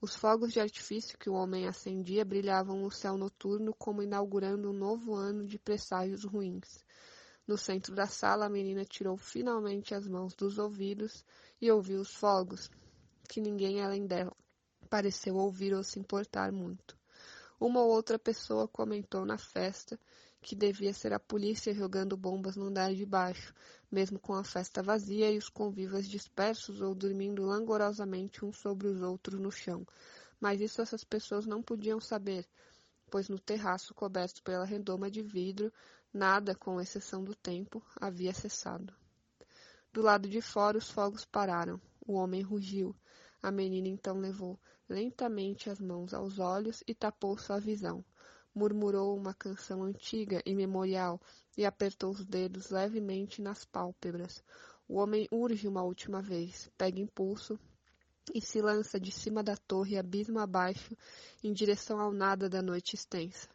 Os 0.00 0.14
fogos 0.14 0.52
de 0.52 0.60
artifício 0.60 1.18
que 1.18 1.28
o 1.28 1.34
homem 1.34 1.66
acendia 1.66 2.24
brilhavam 2.24 2.78
no 2.78 2.90
céu 2.90 3.18
noturno 3.18 3.74
como 3.74 4.00
inaugurando 4.00 4.70
um 4.70 4.72
novo 4.72 5.12
ano 5.14 5.44
de 5.44 5.58
presságios 5.58 6.22
ruins. 6.22 6.84
No 7.44 7.58
centro 7.58 7.96
da 7.96 8.06
sala, 8.06 8.46
a 8.46 8.48
menina 8.48 8.84
tirou 8.84 9.16
finalmente 9.16 9.96
as 9.96 10.06
mãos 10.06 10.34
dos 10.34 10.56
ouvidos 10.56 11.24
e 11.60 11.68
ouviu 11.68 12.00
os 12.00 12.14
fogos, 12.14 12.70
que 13.28 13.40
ninguém 13.40 13.82
além 13.82 14.06
dela 14.06 14.32
pareceu 14.88 15.34
ouvir 15.34 15.74
ou 15.74 15.82
se 15.82 15.98
importar 15.98 16.52
muito. 16.52 16.96
Uma 17.58 17.80
ou 17.80 17.90
outra 17.90 18.20
pessoa 18.20 18.68
comentou 18.68 19.26
na 19.26 19.36
festa 19.36 19.98
que 20.40 20.54
devia 20.54 20.92
ser 20.94 21.12
a 21.12 21.18
polícia 21.18 21.74
jogando 21.74 22.16
bombas 22.16 22.56
no 22.56 22.66
andar 22.66 22.94
de 22.94 23.04
baixo, 23.04 23.54
mesmo 23.90 24.18
com 24.18 24.34
a 24.34 24.44
festa 24.44 24.82
vazia 24.82 25.30
e 25.30 25.38
os 25.38 25.48
convivas 25.48 26.08
dispersos 26.08 26.80
ou 26.80 26.94
dormindo 26.94 27.44
langorosamente 27.44 28.44
uns 28.44 28.58
sobre 28.58 28.86
os 28.86 29.02
outros 29.02 29.40
no 29.40 29.50
chão. 29.50 29.86
Mas 30.40 30.60
isso 30.60 30.80
essas 30.80 31.04
pessoas 31.04 31.46
não 31.46 31.62
podiam 31.62 32.00
saber, 32.00 32.46
pois 33.10 33.28
no 33.28 33.38
terraço 33.38 33.94
coberto 33.94 34.42
pela 34.42 34.64
redoma 34.64 35.10
de 35.10 35.22
vidro, 35.22 35.72
nada, 36.12 36.54
com 36.54 36.80
exceção 36.80 37.24
do 37.24 37.34
tempo, 37.34 37.84
havia 38.00 38.32
cessado. 38.32 38.94
Do 39.92 40.02
lado 40.02 40.28
de 40.28 40.40
fora 40.40 40.78
os 40.78 40.90
fogos 40.90 41.24
pararam. 41.24 41.80
O 42.06 42.14
homem 42.14 42.42
rugiu. 42.42 42.94
A 43.42 43.50
menina 43.50 43.88
então 43.88 44.18
levou 44.18 44.58
lentamente 44.88 45.68
as 45.68 45.80
mãos 45.80 46.14
aos 46.14 46.38
olhos 46.38 46.82
e 46.86 46.94
tapou 46.94 47.36
sua 47.36 47.58
visão. 47.58 48.04
Murmurou 48.54 49.16
uma 49.16 49.34
canção 49.34 49.82
antiga 49.82 50.42
e 50.44 50.54
memorial 50.54 51.20
e 51.56 51.64
apertou 51.64 52.10
os 52.10 52.24
dedos 52.24 52.70
levemente 52.70 53.40
nas 53.42 53.64
pálpebras. 53.64 54.42
O 54.88 54.96
homem 54.96 55.28
urge 55.30 55.68
uma 55.68 55.82
última 55.82 56.22
vez, 56.22 56.70
pega 56.76 57.00
impulso 57.00 57.58
e 58.34 58.40
se 58.40 58.60
lança 58.60 58.98
de 58.98 59.10
cima 59.10 59.42
da 59.42 59.56
torre 59.56 59.96
abismo 59.96 60.38
abaixo 60.38 60.96
em 61.42 61.52
direção 61.52 62.00
ao 62.00 62.12
nada 62.12 62.48
da 62.48 62.62
noite 62.62 62.94
extensa. 62.94 63.48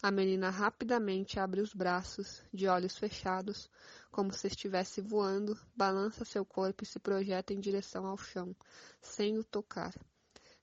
A 0.00 0.10
menina 0.10 0.48
rapidamente 0.48 1.40
abre 1.40 1.60
os 1.60 1.74
braços, 1.74 2.42
de 2.54 2.68
olhos 2.68 2.96
fechados, 2.96 3.68
como 4.10 4.32
se 4.32 4.46
estivesse 4.46 5.00
voando, 5.00 5.58
balança 5.74 6.24
seu 6.24 6.44
corpo 6.44 6.84
e 6.84 6.86
se 6.86 7.00
projeta 7.00 7.52
em 7.52 7.58
direção 7.58 8.06
ao 8.06 8.16
chão, 8.16 8.54
sem 9.00 9.36
o 9.38 9.44
tocar. 9.44 9.92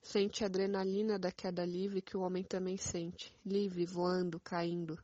Sente 0.05 0.43
a 0.43 0.45
adrenalina 0.45 1.17
da 1.17 1.31
queda 1.31 1.65
livre 1.65 1.99
que 1.99 2.15
o 2.15 2.21
homem 2.21 2.43
também 2.43 2.77
sente, 2.77 3.35
livre, 3.43 3.87
voando, 3.87 4.39
caindo. 4.39 4.99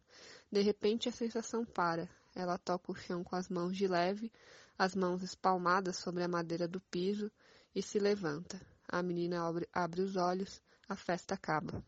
De 0.51 0.61
repente 0.61 1.09
a 1.09 1.11
sensação 1.11 1.65
para. 1.65 2.07
Ela 2.35 2.55
toca 2.59 2.91
o 2.91 2.95
chão 2.95 3.23
com 3.23 3.35
as 3.35 3.49
mãos 3.49 3.75
de 3.75 3.87
leve, 3.87 4.31
as 4.77 4.95
mãos 4.95 5.23
espalmadas 5.23 5.97
sobre 5.97 6.23
a 6.23 6.27
madeira 6.27 6.67
do 6.67 6.79
piso, 6.79 7.31
e 7.73 7.81
se 7.81 7.97
levanta. 7.97 8.61
A 8.87 9.01
menina 9.01 9.43
abre, 9.43 9.67
abre 9.73 10.01
os 10.01 10.15
olhos, 10.15 10.61
a 10.87 10.95
festa 10.95 11.33
acaba. 11.33 11.83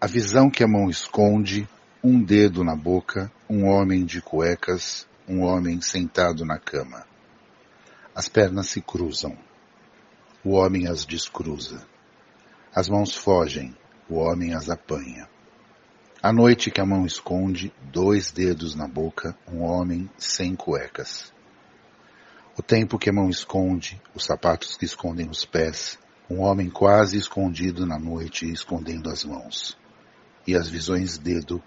A 0.00 0.08
visão 0.08 0.50
que 0.50 0.64
a 0.64 0.68
mão 0.68 0.90
esconde, 0.90 1.68
um 2.02 2.20
dedo 2.20 2.64
na 2.64 2.74
boca, 2.74 3.32
um 3.48 3.64
homem 3.66 4.04
de 4.04 4.20
cuecas, 4.20 5.06
um 5.26 5.42
homem 5.42 5.80
sentado 5.80 6.44
na 6.44 6.58
cama. 6.58 7.06
As 8.12 8.28
pernas 8.28 8.68
se 8.68 8.82
cruzam. 8.82 9.38
O 10.44 10.56
homem 10.56 10.86
as 10.86 11.06
descruza. 11.06 11.86
As 12.74 12.86
mãos 12.86 13.16
fogem, 13.16 13.74
o 14.10 14.16
homem 14.16 14.52
as 14.52 14.68
apanha. 14.68 15.26
A 16.22 16.34
noite 16.34 16.70
que 16.70 16.82
a 16.82 16.84
mão 16.84 17.06
esconde, 17.06 17.72
dois 17.90 18.30
dedos 18.30 18.74
na 18.74 18.86
boca, 18.86 19.34
um 19.50 19.62
homem 19.62 20.10
sem 20.18 20.54
cuecas. 20.54 21.32
O 22.58 22.62
tempo 22.62 22.98
que 22.98 23.08
a 23.08 23.12
mão 23.12 23.30
esconde, 23.30 23.98
os 24.14 24.26
sapatos 24.26 24.76
que 24.76 24.84
escondem 24.84 25.30
os 25.30 25.46
pés, 25.46 25.98
um 26.28 26.40
homem 26.40 26.68
quase 26.68 27.16
escondido 27.16 27.86
na 27.86 27.98
noite 27.98 28.44
escondendo 28.44 29.08
as 29.08 29.24
mãos. 29.24 29.78
E 30.46 30.54
as 30.54 30.68
visões 30.68 31.16
dedo, 31.16 31.62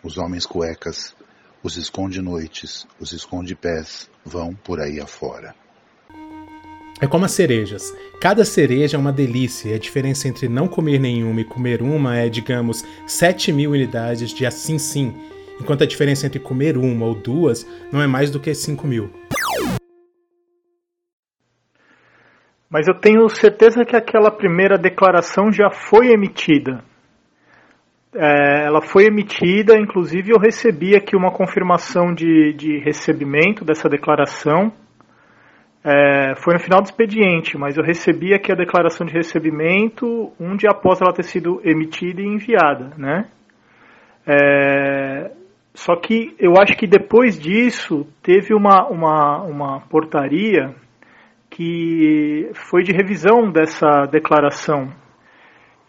os 0.00 0.16
homens 0.16 0.46
cuecas, 0.46 1.12
os 1.60 1.76
esconde 1.76 2.22
noites, 2.22 2.86
os 3.00 3.12
esconde 3.12 3.56
pés, 3.56 4.08
vão 4.24 4.54
por 4.54 4.80
aí 4.80 5.00
afora. 5.00 5.56
É 7.02 7.06
como 7.08 7.24
as 7.24 7.32
cerejas. 7.32 7.92
Cada 8.20 8.44
cereja 8.44 8.96
é 8.96 9.00
uma 9.00 9.12
delícia 9.12 9.70
e 9.70 9.74
a 9.74 9.78
diferença 9.78 10.28
entre 10.28 10.48
não 10.48 10.68
comer 10.68 11.00
nenhuma 11.00 11.40
e 11.40 11.44
comer 11.44 11.82
uma 11.82 12.16
é, 12.16 12.28
digamos, 12.28 12.84
7 13.08 13.52
mil 13.52 13.72
unidades 13.72 14.32
de 14.32 14.46
assim 14.46 14.78
sim, 14.78 15.12
enquanto 15.60 15.82
a 15.82 15.86
diferença 15.86 16.28
entre 16.28 16.38
comer 16.38 16.78
uma 16.78 17.04
ou 17.04 17.16
duas 17.16 17.66
não 17.90 18.00
é 18.00 18.06
mais 18.06 18.30
do 18.30 18.38
que 18.38 18.54
5 18.54 18.86
mil. 18.86 19.10
Mas 22.70 22.86
eu 22.86 22.94
tenho 22.94 23.28
certeza 23.28 23.84
que 23.84 23.96
aquela 23.96 24.30
primeira 24.30 24.78
declaração 24.78 25.50
já 25.50 25.72
foi 25.72 26.12
emitida. 26.12 26.84
É, 28.14 28.66
ela 28.66 28.80
foi 28.80 29.06
emitida, 29.06 29.76
inclusive 29.76 30.30
eu 30.30 30.38
recebi 30.38 30.94
aqui 30.94 31.16
uma 31.16 31.32
confirmação 31.32 32.14
de, 32.14 32.52
de 32.52 32.78
recebimento 32.78 33.64
dessa 33.64 33.88
declaração 33.88 34.72
é, 35.84 36.34
foi 36.36 36.54
no 36.54 36.60
final 36.60 36.80
do 36.80 36.86
expediente, 36.86 37.58
mas 37.58 37.76
eu 37.76 37.82
recebi 37.82 38.32
aqui 38.32 38.52
a 38.52 38.56
declaração 38.56 39.04
de 39.06 39.12
recebimento 39.12 40.32
um 40.38 40.56
dia 40.56 40.70
após 40.70 41.00
ela 41.00 41.12
ter 41.12 41.24
sido 41.24 41.60
emitida 41.64 42.20
e 42.20 42.26
enviada, 42.26 42.92
né? 42.96 43.26
É, 44.24 45.32
só 45.74 45.96
que 45.96 46.36
eu 46.38 46.52
acho 46.60 46.76
que 46.76 46.86
depois 46.86 47.38
disso 47.38 48.06
teve 48.22 48.54
uma, 48.54 48.86
uma, 48.88 49.42
uma 49.42 49.80
portaria 49.88 50.74
que 51.50 52.50
foi 52.54 52.82
de 52.82 52.92
revisão 52.92 53.50
dessa 53.50 54.06
declaração 54.06 55.01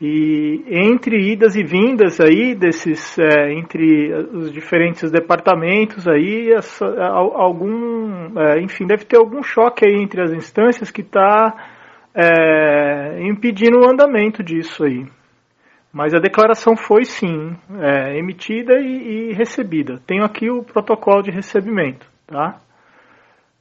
e 0.01 0.63
entre 0.67 1.31
idas 1.31 1.55
e 1.55 1.63
vindas 1.63 2.19
aí 2.19 2.55
desses 2.55 3.17
é, 3.19 3.53
entre 3.53 4.13
os 4.33 4.51
diferentes 4.51 5.09
departamentos 5.12 6.07
aí 6.07 6.51
essa, 6.51 6.85
algum 6.85 8.38
é, 8.39 8.62
enfim 8.62 8.85
deve 8.85 9.05
ter 9.05 9.17
algum 9.17 9.41
choque 9.43 9.85
aí 9.85 9.95
entre 10.01 10.21
as 10.21 10.33
instâncias 10.33 10.91
que 10.91 11.01
está 11.01 11.53
é, 12.13 13.21
impedindo 13.21 13.79
o 13.79 13.89
andamento 13.89 14.43
disso 14.43 14.83
aí. 14.83 15.05
Mas 15.91 16.13
a 16.13 16.19
declaração 16.19 16.75
foi 16.75 17.05
sim 17.05 17.55
é, 17.79 18.17
emitida 18.17 18.79
e, 18.79 19.29
e 19.29 19.33
recebida. 19.33 20.01
Tenho 20.07 20.23
aqui 20.23 20.50
o 20.50 20.63
protocolo 20.63 21.21
de 21.21 21.31
recebimento 21.31 22.12
tá 22.25 22.59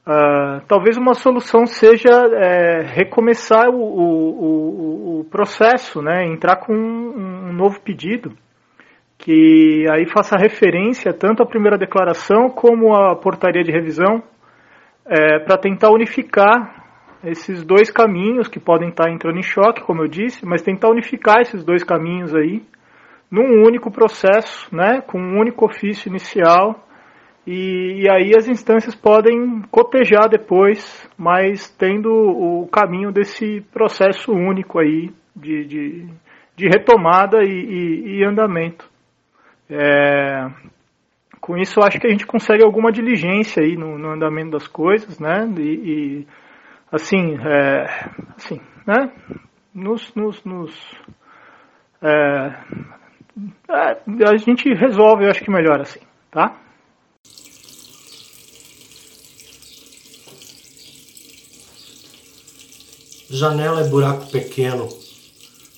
Uh, 0.05 0.61
talvez 0.67 0.97
uma 0.97 1.15
solução 1.15 1.65
seja 1.65 2.11
é, 2.35 2.83
recomeçar 2.83 3.69
o, 3.69 3.81
o, 3.81 5.21
o, 5.21 5.25
processo, 5.27 6.03
né, 6.03 6.27
entrar 6.27 6.57
com 6.57 6.75
um, 6.75 7.51
um, 7.51 7.53
novo 7.53 7.81
pedido, 7.81 8.33
que 9.17 9.87
aí 9.89 10.05
faça 10.11 10.37
referência 10.37 11.13
tanto 11.13 11.41
à 11.41 11.47
primeira 11.47 11.79
declaração 11.79 12.51
como 12.51 12.93
à 12.93 13.15
portaria 13.15 13.63
de 13.63 13.71
revisão, 13.71 14.21
é, 15.07 15.39
para 15.39 15.57
tentar 15.57 15.91
unificar 15.91 16.83
esses 17.23 17.65
dois 17.65 17.89
caminhos 17.89 18.49
que 18.49 18.59
podem 18.59 18.89
estar 18.89 19.09
entrando 19.09 19.39
em 19.39 19.43
choque, 19.45 19.85
como 19.85 20.03
eu 20.03 20.09
disse, 20.09 20.45
mas 20.45 20.63
tentar 20.63 20.89
unificar 20.91 21.43
esses 21.43 21.63
dois 21.63 21.85
caminhos 21.85 22.35
aí 22.35 22.61
num 23.31 23.65
único 23.65 23.89
processo, 23.89 24.69
né, 24.75 25.01
com 25.01 25.21
um 25.21 25.39
único 25.39 25.65
ofício 25.65 26.09
inicial 26.09 26.89
e, 27.47 28.03
e, 28.03 28.09
aí 28.09 28.33
as 28.37 28.49
instâncias 28.49 28.95
podem 28.95 29.63
cotejar 29.71 30.29
depois, 30.29 31.09
mas 31.19 31.69
tendo 31.71 32.09
o 32.11 32.69
caminho 32.69 33.11
desse 33.11 33.61
processo 33.73 34.33
único 34.33 34.79
aí 34.79 35.11
de, 35.35 35.65
de, 35.65 36.07
de 36.55 36.69
retomada 36.69 37.43
e, 37.43 37.49
e, 37.49 38.19
e 38.19 38.25
andamento. 38.25 38.89
É, 39.69 40.47
com 41.41 41.59
isso 41.59 41.81
acho 41.81 41.99
que 41.99 42.07
a 42.07 42.11
gente 42.11 42.27
consegue 42.27 42.63
alguma 42.63 42.93
diligência 42.93 43.63
aí 43.63 43.77
no, 43.77 43.99
no 43.99 44.11
andamento 44.11 44.53
das 44.53 44.69
coisas, 44.69 45.19
né? 45.19 45.45
E, 45.59 46.27
assim, 46.93 47.37
é, 47.45 48.11
assim, 48.37 48.61
né? 48.87 49.11
Nos, 49.75 50.15
nos, 50.15 50.45
nos 50.45 51.01
é, 52.01 52.57
é, 53.69 54.29
a 54.29 54.37
gente 54.37 54.73
resolve, 54.75 55.25
eu 55.25 55.31
acho 55.31 55.43
que 55.43 55.51
melhor 55.51 55.81
assim, 55.81 56.01
tá? 56.31 56.55
Janela 63.35 63.81
é 63.81 63.89
buraco 63.89 64.27
pequeno 64.27 64.87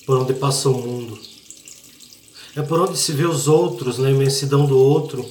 por 0.05 0.17
onde 0.17 0.33
passa 0.33 0.67
o 0.67 0.73
mundo. 0.73 1.17
É 2.53 2.61
por 2.61 2.81
onde 2.81 2.97
se 2.97 3.13
vê 3.13 3.23
os 3.23 3.47
outros 3.47 3.97
na 3.97 4.11
imensidão 4.11 4.65
do 4.65 4.77
outro 4.77 5.25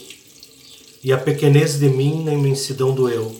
e 1.02 1.12
a 1.12 1.18
pequenez 1.18 1.78
de 1.78 1.86
mim 1.86 2.24
na 2.24 2.32
imensidão 2.32 2.94
do 2.94 3.10
eu. 3.10 3.36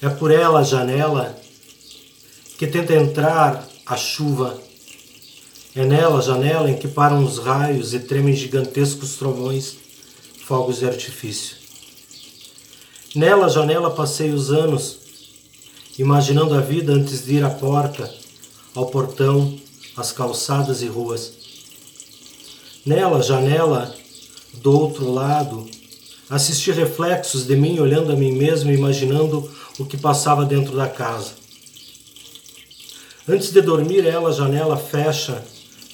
É 0.00 0.08
por 0.08 0.30
ela 0.30 0.64
janela 0.64 1.38
que 2.56 2.66
tenta 2.66 2.94
entrar 2.94 3.68
a 3.84 3.98
chuva. 3.98 4.58
É 5.76 5.84
nela 5.84 6.22
janela 6.22 6.70
em 6.70 6.78
que 6.78 6.88
param 6.88 7.22
os 7.22 7.36
raios 7.36 7.92
e 7.92 7.98
tremem 7.98 8.34
gigantescos 8.34 9.16
trovões, 9.16 9.76
fogos 10.46 10.78
de 10.78 10.86
artifício. 10.86 11.58
Nela 13.14 13.50
janela 13.50 13.90
passei 13.90 14.30
os 14.30 14.50
anos 14.50 15.00
imaginando 16.00 16.54
a 16.54 16.60
vida 16.60 16.92
antes 16.92 17.26
de 17.26 17.34
ir 17.34 17.44
à 17.44 17.50
porta, 17.50 18.10
ao 18.74 18.86
portão, 18.86 19.58
às 19.96 20.12
calçadas 20.12 20.80
e 20.80 20.86
ruas. 20.86 21.32
Nela, 22.86 23.22
janela, 23.22 23.94
do 24.54 24.72
outro 24.72 25.12
lado, 25.12 25.68
assisti 26.30 26.72
reflexos 26.72 27.46
de 27.46 27.54
mim 27.54 27.78
olhando 27.78 28.12
a 28.12 28.16
mim 28.16 28.32
mesmo 28.32 28.70
e 28.70 28.74
imaginando 28.74 29.50
o 29.78 29.84
que 29.84 29.98
passava 29.98 30.46
dentro 30.46 30.74
da 30.74 30.88
casa. 30.88 31.32
Antes 33.28 33.52
de 33.52 33.60
dormir, 33.60 34.06
ela, 34.06 34.32
janela, 34.32 34.78
fecha, 34.78 35.44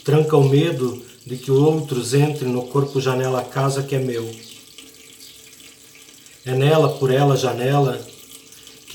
tranca 0.04 0.36
o 0.36 0.48
medo 0.48 1.02
de 1.26 1.36
que 1.36 1.50
outros 1.50 2.14
entrem 2.14 2.52
no 2.52 2.68
corpo 2.68 3.00
janela 3.00 3.42
casa 3.42 3.82
que 3.82 3.96
é 3.96 3.98
meu. 3.98 4.30
É 6.44 6.54
nela, 6.54 6.90
por 6.90 7.12
ela, 7.12 7.36
janela, 7.36 8.00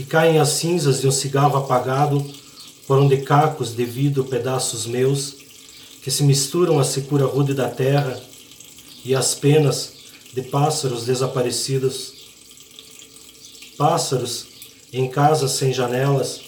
que 0.01 0.07
caem 0.07 0.39
as 0.39 0.49
cinzas 0.49 0.99
de 0.99 1.07
um 1.07 1.11
cigarro 1.11 1.55
apagado, 1.57 2.25
por 2.87 2.97
onde 2.97 3.17
cacos 3.17 3.73
devido 3.73 4.25
pedaços 4.25 4.87
meus, 4.87 5.35
que 6.01 6.09
se 6.09 6.23
misturam 6.23 6.79
à 6.79 6.83
secura 6.83 7.25
rude 7.25 7.53
da 7.53 7.69
terra 7.69 8.19
e 9.05 9.13
às 9.13 9.35
penas 9.35 9.93
de 10.33 10.41
pássaros 10.41 11.05
desaparecidos. 11.05 12.13
Pássaros 13.77 14.47
em 14.91 15.07
casas 15.07 15.51
sem 15.51 15.71
janelas, 15.71 16.41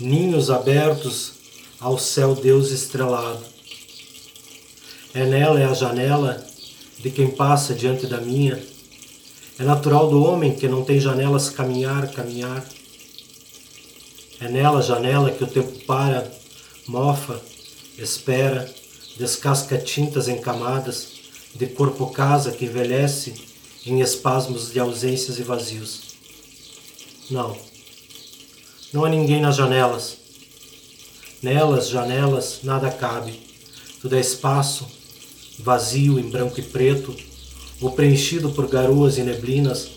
ninhos 0.00 0.50
abertos 0.50 1.34
ao 1.78 1.98
céu 2.00 2.34
Deus 2.34 2.72
estrelado. 2.72 3.44
É 5.14 5.24
nela 5.24 5.60
é 5.60 5.66
a 5.66 5.74
janela 5.74 6.44
de 6.98 7.10
quem 7.10 7.30
passa 7.30 7.74
diante 7.74 8.08
da 8.08 8.20
minha, 8.20 8.60
é 9.60 9.62
natural 9.62 10.08
do 10.08 10.24
homem 10.24 10.56
que 10.56 10.66
não 10.66 10.82
tem 10.82 10.98
janelas 10.98 11.50
caminhar, 11.50 12.10
caminhar. 12.12 12.64
É 14.40 14.48
nela 14.48 14.80
janela 14.80 15.30
que 15.30 15.44
o 15.44 15.46
tempo 15.46 15.84
para, 15.84 16.32
mofa, 16.88 17.38
espera, 17.98 18.74
descasca 19.18 19.76
tintas 19.76 20.28
em 20.28 20.40
camadas, 20.40 21.08
de 21.54 21.66
corpo 21.66 22.06
casa 22.06 22.52
que 22.52 22.64
envelhece 22.64 23.34
em 23.84 24.00
espasmos 24.00 24.72
de 24.72 24.80
ausências 24.80 25.38
e 25.38 25.42
vazios. 25.42 26.14
Não. 27.30 27.54
Não 28.94 29.04
há 29.04 29.10
ninguém 29.10 29.42
nas 29.42 29.56
janelas. 29.56 30.16
Nelas, 31.42 31.90
janelas, 31.90 32.60
nada 32.62 32.90
cabe. 32.90 33.38
Tudo 34.00 34.16
é 34.16 34.20
espaço, 34.20 34.86
vazio 35.58 36.18
em 36.18 36.30
branco 36.30 36.58
e 36.58 36.62
preto, 36.62 37.14
ou 37.80 37.92
preenchido 37.92 38.50
por 38.50 38.68
garoas 38.68 39.16
e 39.18 39.22
neblinas, 39.22 39.88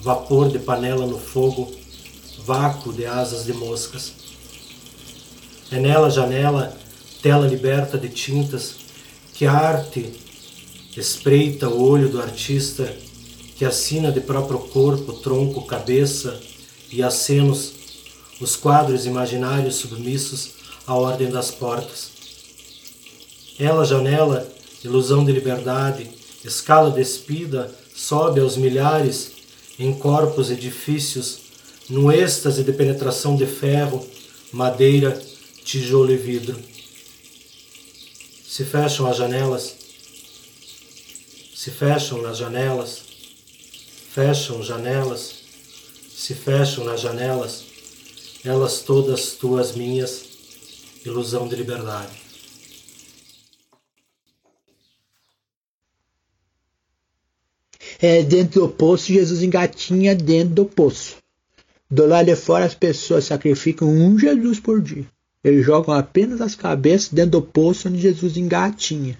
vapor 0.00 0.50
de 0.50 0.58
panela 0.58 1.06
no 1.06 1.18
fogo, 1.18 1.70
vácuo 2.44 2.92
de 2.92 3.06
asas 3.06 3.44
de 3.44 3.52
moscas. 3.52 4.12
É 5.70 5.78
nela 5.78 6.10
janela, 6.10 6.76
tela 7.22 7.46
liberta 7.46 7.96
de 7.96 8.08
tintas, 8.08 8.74
que 9.32 9.46
a 9.46 9.52
arte 9.52 10.12
espreita 10.96 11.68
o 11.68 11.82
olho 11.82 12.08
do 12.08 12.20
artista, 12.20 12.94
que 13.56 13.64
assina 13.64 14.10
de 14.10 14.20
próprio 14.20 14.58
corpo, 14.58 15.12
tronco, 15.14 15.62
cabeça 15.62 16.40
e 16.90 17.02
acenos 17.02 17.72
os 18.40 18.56
quadros 18.56 19.06
imaginários 19.06 19.76
submissos 19.76 20.50
à 20.86 20.94
ordem 20.94 21.30
das 21.30 21.50
portas. 21.50 22.10
Ela, 23.58 23.84
janela, 23.84 24.52
ilusão 24.84 25.24
de 25.24 25.32
liberdade, 25.32 26.10
escala 26.44 26.90
despida, 26.90 27.72
sobe 27.94 28.40
aos 28.40 28.56
milhares, 28.56 29.30
em 29.78 29.92
corpos 29.92 30.50
edifícios, 30.50 31.38
no 31.88 32.10
êxtase 32.10 32.62
de 32.62 32.72
penetração 32.72 33.36
de 33.36 33.46
ferro, 33.46 34.06
madeira, 34.52 35.20
tijolo 35.64 36.12
e 36.12 36.16
vidro. 36.16 36.58
Se 38.46 38.64
fecham 38.64 39.06
as 39.06 39.16
janelas, 39.16 39.74
se 41.54 41.70
fecham 41.70 42.20
nas 42.20 42.36
janelas, 42.38 43.02
fecham 44.12 44.62
janelas, 44.62 45.34
se 46.14 46.34
fecham 46.34 46.84
nas 46.84 47.00
janelas, 47.00 47.64
elas 48.44 48.80
todas 48.80 49.32
tuas 49.32 49.74
minhas, 49.74 50.22
ilusão 51.04 51.48
de 51.48 51.56
liberdade. 51.56 52.21
É, 58.04 58.20
dentro 58.20 58.62
do 58.62 58.68
poço, 58.68 59.12
Jesus 59.12 59.44
engatinha 59.44 60.12
dentro 60.12 60.54
do 60.54 60.64
poço. 60.64 61.18
Do 61.88 62.04
lado 62.04 62.26
de 62.26 62.34
fora, 62.34 62.64
as 62.64 62.74
pessoas 62.74 63.26
sacrificam 63.26 63.88
um 63.88 64.18
Jesus 64.18 64.58
por 64.58 64.80
dia. 64.80 65.06
Eles 65.44 65.64
jogam 65.64 65.94
apenas 65.94 66.40
as 66.40 66.56
cabeças 66.56 67.10
dentro 67.10 67.30
do 67.30 67.42
poço 67.42 67.88
onde 67.88 68.00
Jesus 68.00 68.36
engatinha. 68.36 69.16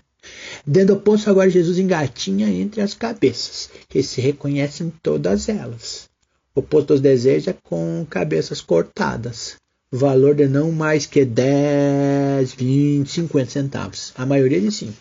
Dentro 0.67 0.97
do 0.97 1.01
poço, 1.01 1.31
agora, 1.31 1.49
Jesus 1.49 1.79
engatinha 1.79 2.49
entre 2.49 2.81
as 2.81 2.93
cabeças, 2.93 3.71
que 3.89 4.03
se 4.03 4.21
reconhecem 4.21 4.93
todas 5.01 5.49
elas. 5.49 6.09
O 6.53 6.61
poço 6.61 6.89
dos 6.89 7.01
desejos 7.01 7.47
é 7.47 7.55
com 7.63 8.05
cabeças 8.11 8.61
cortadas. 8.61 9.59
Valor 9.93 10.35
de 10.35 10.49
não 10.49 10.73
mais 10.73 11.07
que 11.07 11.25
10, 11.25 12.53
20, 12.53 13.09
50 13.09 13.49
centavos. 13.49 14.13
A 14.17 14.27
maioria 14.27 14.61
de 14.61 14.73
5. 14.73 14.93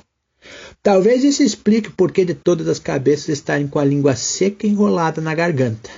Talvez 0.84 1.24
isso 1.24 1.44
explique 1.44 1.90
o 1.90 1.94
porquê 1.94 2.26
de 2.26 2.34
todas 2.34 2.68
as 2.68 2.80
cabeças 2.80 3.30
estarem 3.30 3.68
com 3.68 3.78
a 3.78 3.86
língua 3.86 4.16
seca 4.16 4.66
enrolada 4.66 5.22
na 5.22 5.36
garganta. 5.36 5.90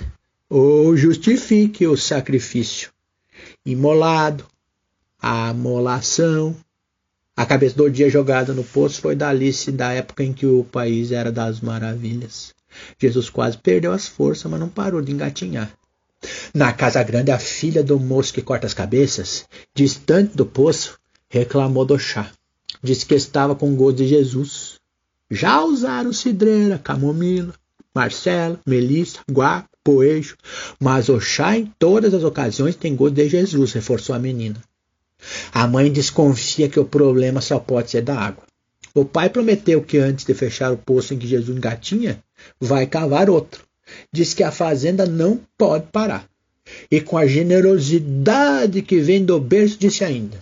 Ou 0.50 0.96
justifique 0.98 1.88
o 1.88 1.96
sacrifício 1.96 2.91
imolado, 3.65 4.46
a 5.22 5.50
amolação. 5.50 6.56
A 7.36 7.46
cabeça 7.46 7.76
do 7.76 7.89
dia 7.89 8.10
jogada 8.10 8.54
no 8.54 8.63
poço 8.63 9.02
foi 9.02 9.15
da 9.15 9.30
Alice 9.30 9.72
da 9.72 9.91
época 9.93 10.24
em 10.24 10.34
que 10.34 10.46
o 10.46 10.65
país 10.65 11.12
era 11.12 11.32
das 11.32 11.62
maravilhas. 11.62 12.54
Jesus 13.00 13.30
quase 13.30 13.58
perdeu 13.58 13.91
as 13.91 14.08
forças, 14.08 14.52
mas 14.52 14.60
não 14.60 14.69
parou 14.69 15.02
de 15.02 15.12
engatinhar. 15.12 15.72
Na 16.54 16.74
casa 16.74 17.02
grande, 17.04 17.32
a 17.32 17.39
filha 17.39 17.84
do 17.84 18.00
moço 18.00 18.34
que 18.34 18.41
corta 18.41 18.67
as 18.67 18.74
cabeças, 18.74 19.46
distante 19.74 20.36
do 20.36 20.46
poço, 20.46 21.00
reclamou 21.30 21.86
do 21.86 21.98
chá. 21.98 22.32
Disse 22.82 23.06
que 23.06 23.15
estava 23.15 23.56
com 23.56 23.76
gosto 23.76 23.98
de 23.98 24.08
Jesus. 24.08 24.73
Já 25.34 25.63
usaram 25.63 26.13
cidreira, 26.13 26.78
camomila, 26.78 27.56
marcela, 27.91 28.60
melissa, 28.67 29.19
guapo, 29.32 29.67
poejo, 29.84 30.38
mas 30.80 31.10
o 31.10 31.19
chá 31.19 31.58
em 31.58 31.65
todas 31.80 32.13
as 32.13 32.24
ocasiões 32.24 32.76
tem 32.76 32.96
gosto 32.96 33.15
de 33.15 33.28
Jesus, 33.28 33.74
reforçou 33.74 34.15
a 34.15 34.19
menina. 34.19 34.62
A 35.52 35.65
mãe 35.65 35.91
desconfia 35.91 36.69
que 36.69 36.80
o 36.80 36.86
problema 36.86 37.41
só 37.41 37.58
pode 37.58 37.89
ser 37.89 38.04
da 38.04 38.15
água. 38.15 38.43
O 38.93 39.04
pai 39.04 39.28
prometeu 39.28 39.82
que 39.82 39.98
antes 39.98 40.24
de 40.24 40.36
fechar 40.36 40.72
o 40.72 40.78
poço 40.78 41.15
em 41.15 41.17
que 41.17 41.26
Jesus 41.26 41.58
engatinha, 41.58 42.24
vai 42.62 42.86
cavar 42.86 43.28
outro. 43.28 43.63
Diz 44.12 44.36
que 44.36 44.43
a 44.43 44.52
fazenda 44.52 45.08
não 45.08 45.41
pode 45.58 45.88
parar. 45.91 46.30
E 46.91 47.02
com 47.02 47.17
a 47.17 47.26
generosidade 47.26 48.84
que 48.84 49.00
vem 49.00 49.26
do 49.26 49.39
berço, 49.39 49.80
disse 49.80 50.04
ainda 50.04 50.38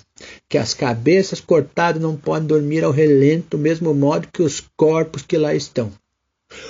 que 0.51 0.57
as 0.57 0.75
cabeças 0.75 1.39
cortadas 1.39 2.01
não 2.01 2.15
podem 2.15 2.47
dormir 2.47 2.83
ao 2.83 2.91
relento, 2.91 3.57
do 3.57 3.57
mesmo 3.57 3.93
modo 3.93 4.27
que 4.31 4.43
os 4.43 4.61
corpos 4.77 5.23
que 5.23 5.37
lá 5.37 5.55
estão. 5.55 5.91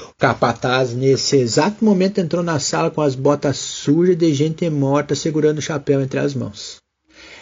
O 0.10 0.14
capataz, 0.18 0.94
nesse 0.94 1.36
exato 1.36 1.84
momento, 1.84 2.22
entrou 2.22 2.44
na 2.44 2.60
sala 2.60 2.92
com 2.92 3.02
as 3.02 3.16
botas 3.16 3.58
sujas 3.58 4.16
de 4.16 4.34
gente 4.34 4.70
morta, 4.70 5.16
segurando 5.16 5.58
o 5.58 5.62
chapéu 5.62 6.00
entre 6.00 6.20
as 6.20 6.34
mãos 6.34 6.82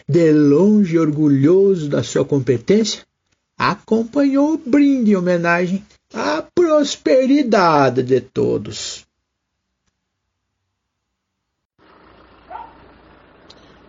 de 0.10 0.32
longe 0.32 0.97
orgulhoso 0.97 1.88
da 1.88 2.02
sua 2.02 2.25
competência, 2.25 3.06
acompanhou 3.56 4.54
o 4.54 4.58
brinde 4.58 5.12
em 5.12 5.15
homenagem 5.15 5.86
à 6.12 6.41
prosperidade 6.41 8.02
de 8.02 8.19
todos. 8.19 9.06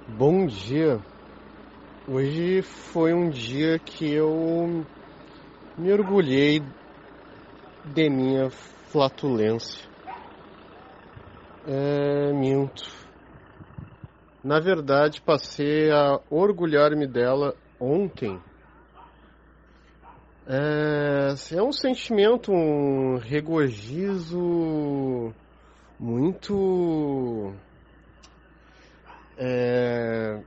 Bom 0.07 0.47
dia. 0.47 1.01
Hoje 2.12 2.61
foi 2.62 3.14
um 3.14 3.31
dia 3.31 3.79
que 3.79 4.12
eu 4.12 4.85
me 5.79 5.92
orgulhei 5.92 6.61
de 7.85 8.11
minha 8.11 8.51
flatulência. 8.51 9.79
É, 11.64 12.33
minto. 12.33 12.83
Na 14.42 14.59
verdade, 14.59 15.20
passei 15.20 15.92
a 15.92 16.20
orgulhar-me 16.29 17.07
dela 17.07 17.55
ontem. 17.79 18.37
É, 20.49 21.55
é 21.55 21.62
um 21.62 21.70
sentimento, 21.70 22.51
um 22.51 23.18
regozijo 23.18 25.33
muito. 25.96 27.55
É, 29.37 30.42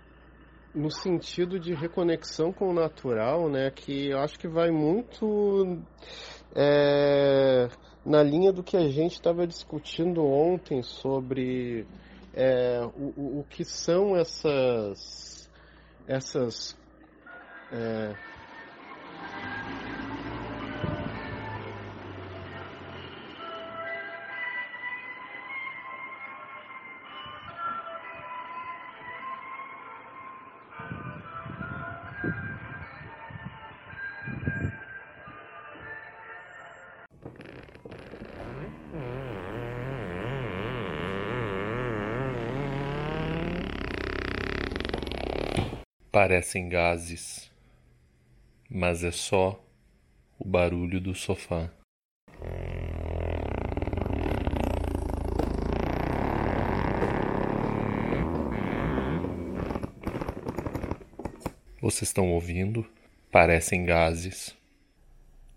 no 0.73 0.89
sentido 0.89 1.59
de 1.59 1.73
reconexão 1.73 2.51
com 2.51 2.69
o 2.69 2.73
natural, 2.73 3.49
né? 3.49 3.69
Que 3.71 4.09
eu 4.09 4.19
acho 4.19 4.37
que 4.39 4.47
vai 4.47 4.71
muito 4.71 5.79
é, 6.55 7.67
na 8.05 8.23
linha 8.23 8.51
do 8.51 8.63
que 8.63 8.75
a 8.75 8.89
gente 8.89 9.13
estava 9.13 9.45
discutindo 9.45 10.23
ontem 10.25 10.81
sobre 10.81 11.85
é, 12.33 12.81
o, 12.95 13.39
o 13.39 13.45
que 13.49 13.63
são 13.63 14.15
essas 14.15 15.49
essas 16.07 16.75
é, 17.71 18.15
Parecem 46.25 46.69
gases, 46.69 47.51
mas 48.69 49.03
é 49.03 49.11
só 49.11 49.61
o 50.39 50.47
barulho 50.47 51.01
do 51.01 51.13
sofá. 51.13 51.69
Vocês 61.81 62.03
estão 62.03 62.31
ouvindo? 62.31 62.89
Parecem 63.29 63.83
gases. 63.83 64.55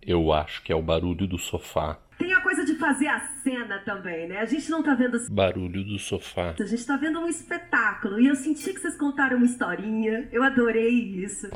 Eu 0.02 0.32
acho 0.32 0.64
que 0.64 0.72
é 0.72 0.74
o 0.74 0.82
barulho 0.82 1.28
do 1.28 1.38
sofá. 1.38 1.96
Tem 2.18 2.34
a 2.34 2.40
coisa 2.40 2.64
de 2.64 2.74
fazer 2.74 3.06
a 3.06 3.20
cena 3.46 3.78
também, 3.78 4.26
né? 4.26 4.40
A 4.40 4.44
gente 4.44 4.68
não 4.68 4.82
tá 4.82 4.92
vendo. 4.94 5.16
Barulho 5.30 5.84
do 5.84 6.00
sofá. 6.00 6.52
A 6.58 6.64
gente 6.64 6.84
tá 6.84 6.96
vendo 6.96 7.20
um 7.20 7.28
espetáculo. 7.28 8.18
E 8.18 8.26
eu 8.26 8.34
senti 8.34 8.72
que 8.72 8.80
vocês 8.80 8.96
contaram 8.96 9.36
uma 9.36 9.46
historinha. 9.46 10.28
Eu 10.32 10.42
adorei 10.42 10.88
isso. 10.88 11.48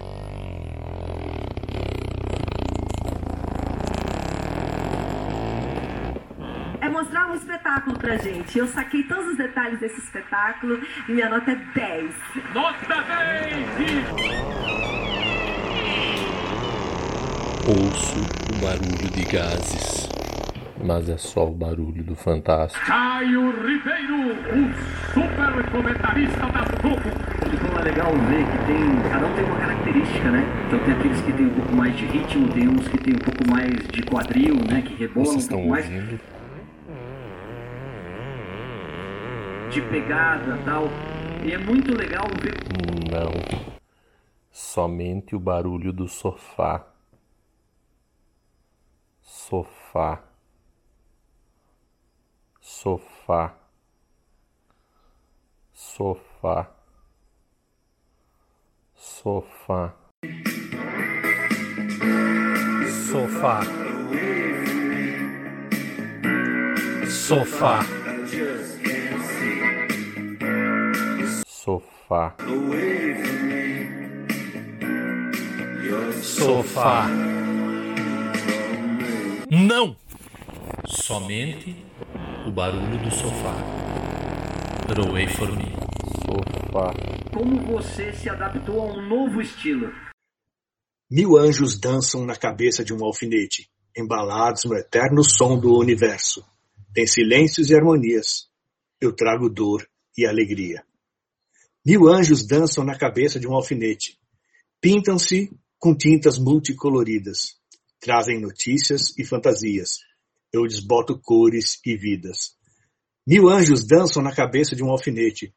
É 6.80 6.88
mostrar 6.88 7.28
um 7.28 7.34
espetáculo 7.34 7.98
pra 7.98 8.16
gente. 8.16 8.56
Eu 8.56 8.68
saquei 8.68 9.02
todos 9.02 9.26
os 9.26 9.36
detalhes 9.36 9.80
desse 9.80 9.98
espetáculo 9.98 10.80
e 11.08 11.12
minha 11.12 11.28
nota 11.28 11.50
é 11.50 11.56
10. 11.74 12.14
Nota 12.54 13.02
10! 13.02 14.50
Ouço 17.66 18.20
o 18.52 18.60
barulho 18.60 19.10
de 19.12 19.24
gases, 19.24 20.08
mas 20.84 21.08
é 21.08 21.16
só 21.16 21.48
o 21.48 21.52
barulho 21.52 22.02
do 22.02 22.14
fantástico. 22.14 22.84
Caio 22.86 23.50
Ribeiro, 23.50 24.32
o 24.32 25.12
super 25.12 25.70
comentarista 25.70 26.40
da 26.40 26.64
Globo. 26.80 27.00
Então 27.52 27.78
é 27.78 27.82
legal 27.82 28.12
ver 28.12 28.44
que 28.44 28.66
tem, 28.66 29.10
cada 29.10 29.26
um 29.26 29.34
tem 29.34 29.44
uma 29.44 29.56
característica, 29.58 30.30
né? 30.30 30.44
Então 30.66 30.78
tem 30.80 30.94
aqueles 30.94 31.20
que 31.20 31.32
tem 31.32 31.46
um 31.46 31.54
pouco 31.54 31.76
mais 31.76 31.96
de 31.96 32.06
ritmo, 32.06 32.48
tem 32.48 32.68
uns 32.68 32.88
que 32.88 32.98
tem 32.98 33.14
um 33.14 33.18
pouco 33.18 33.50
mais 33.50 33.70
de 33.88 34.02
quadril, 34.02 34.56
né? 34.68 34.82
Que 34.82 34.94
rebolam 34.94 35.26
Vocês 35.32 35.46
um 35.46 35.48
pouco 35.48 35.68
mais 35.68 35.84
ouvindo? 35.84 36.20
de 39.70 39.80
pegada 39.82 40.58
tal. 40.64 40.84
E 41.44 41.52
é 41.52 41.58
muito 41.58 41.96
legal 41.96 42.26
ver 42.42 42.54
Não. 43.10 43.70
Somente 44.50 45.34
o 45.36 45.40
barulho 45.40 45.92
do 45.92 46.08
sofá. 46.08 46.86
Sofá 49.22 50.29
sofá, 52.70 53.54
sofá, 55.74 56.70
sofá, 58.94 59.94
sofá, 62.86 63.60
sofá, 67.08 67.80
sofá, 71.44 72.36
sofá. 76.22 77.06
Não! 79.50 79.96
Somente 80.86 81.90
barulho 82.60 83.02
do 83.02 83.10
sofá. 83.10 83.56
Away 85.08 85.26
for 85.28 85.50
me. 85.56 85.72
Sofá. 86.26 86.92
Como 87.32 87.58
você 87.62 88.12
se 88.12 88.28
adaptou 88.28 88.82
a 88.82 88.84
um 88.92 89.08
novo 89.08 89.40
estilo? 89.40 89.90
Mil 91.10 91.38
anjos 91.38 91.80
dançam 91.80 92.26
na 92.26 92.36
cabeça 92.36 92.84
de 92.84 92.92
um 92.92 93.02
alfinete, 93.02 93.70
embalados 93.96 94.66
no 94.66 94.74
eterno 94.74 95.24
som 95.24 95.58
do 95.58 95.74
universo. 95.74 96.44
Tem 96.92 97.06
silêncios 97.06 97.70
e 97.70 97.74
harmonias. 97.74 98.50
Eu 99.00 99.16
trago 99.16 99.48
dor 99.48 99.88
e 100.14 100.26
alegria. 100.26 100.84
Mil 101.82 102.08
anjos 102.08 102.46
dançam 102.46 102.84
na 102.84 102.94
cabeça 102.94 103.40
de 103.40 103.48
um 103.48 103.54
alfinete. 103.54 104.18
Pintam-se 104.82 105.50
com 105.78 105.96
tintas 105.96 106.38
multicoloridas. 106.38 107.54
Trazem 107.98 108.38
notícias 108.38 109.18
e 109.18 109.24
fantasias. 109.24 110.09
Eu 110.52 110.66
desboto 110.66 111.16
cores 111.16 111.80
e 111.86 111.96
vidas. 111.96 112.56
Mil 113.24 113.48
anjos 113.48 113.86
dançam 113.86 114.20
na 114.20 114.34
cabeça 114.34 114.74
de 114.74 114.82
um 114.82 114.90
alfinete. 114.90 115.54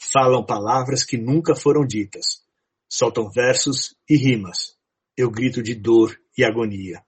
Falam 0.00 0.46
palavras 0.46 1.04
que 1.04 1.18
nunca 1.18 1.56
foram 1.56 1.84
ditas. 1.84 2.44
Soltam 2.88 3.28
versos 3.30 3.96
e 4.08 4.16
rimas. 4.16 4.76
Eu 5.16 5.28
grito 5.28 5.60
de 5.60 5.74
dor 5.74 6.16
e 6.36 6.44
agonia. 6.44 7.02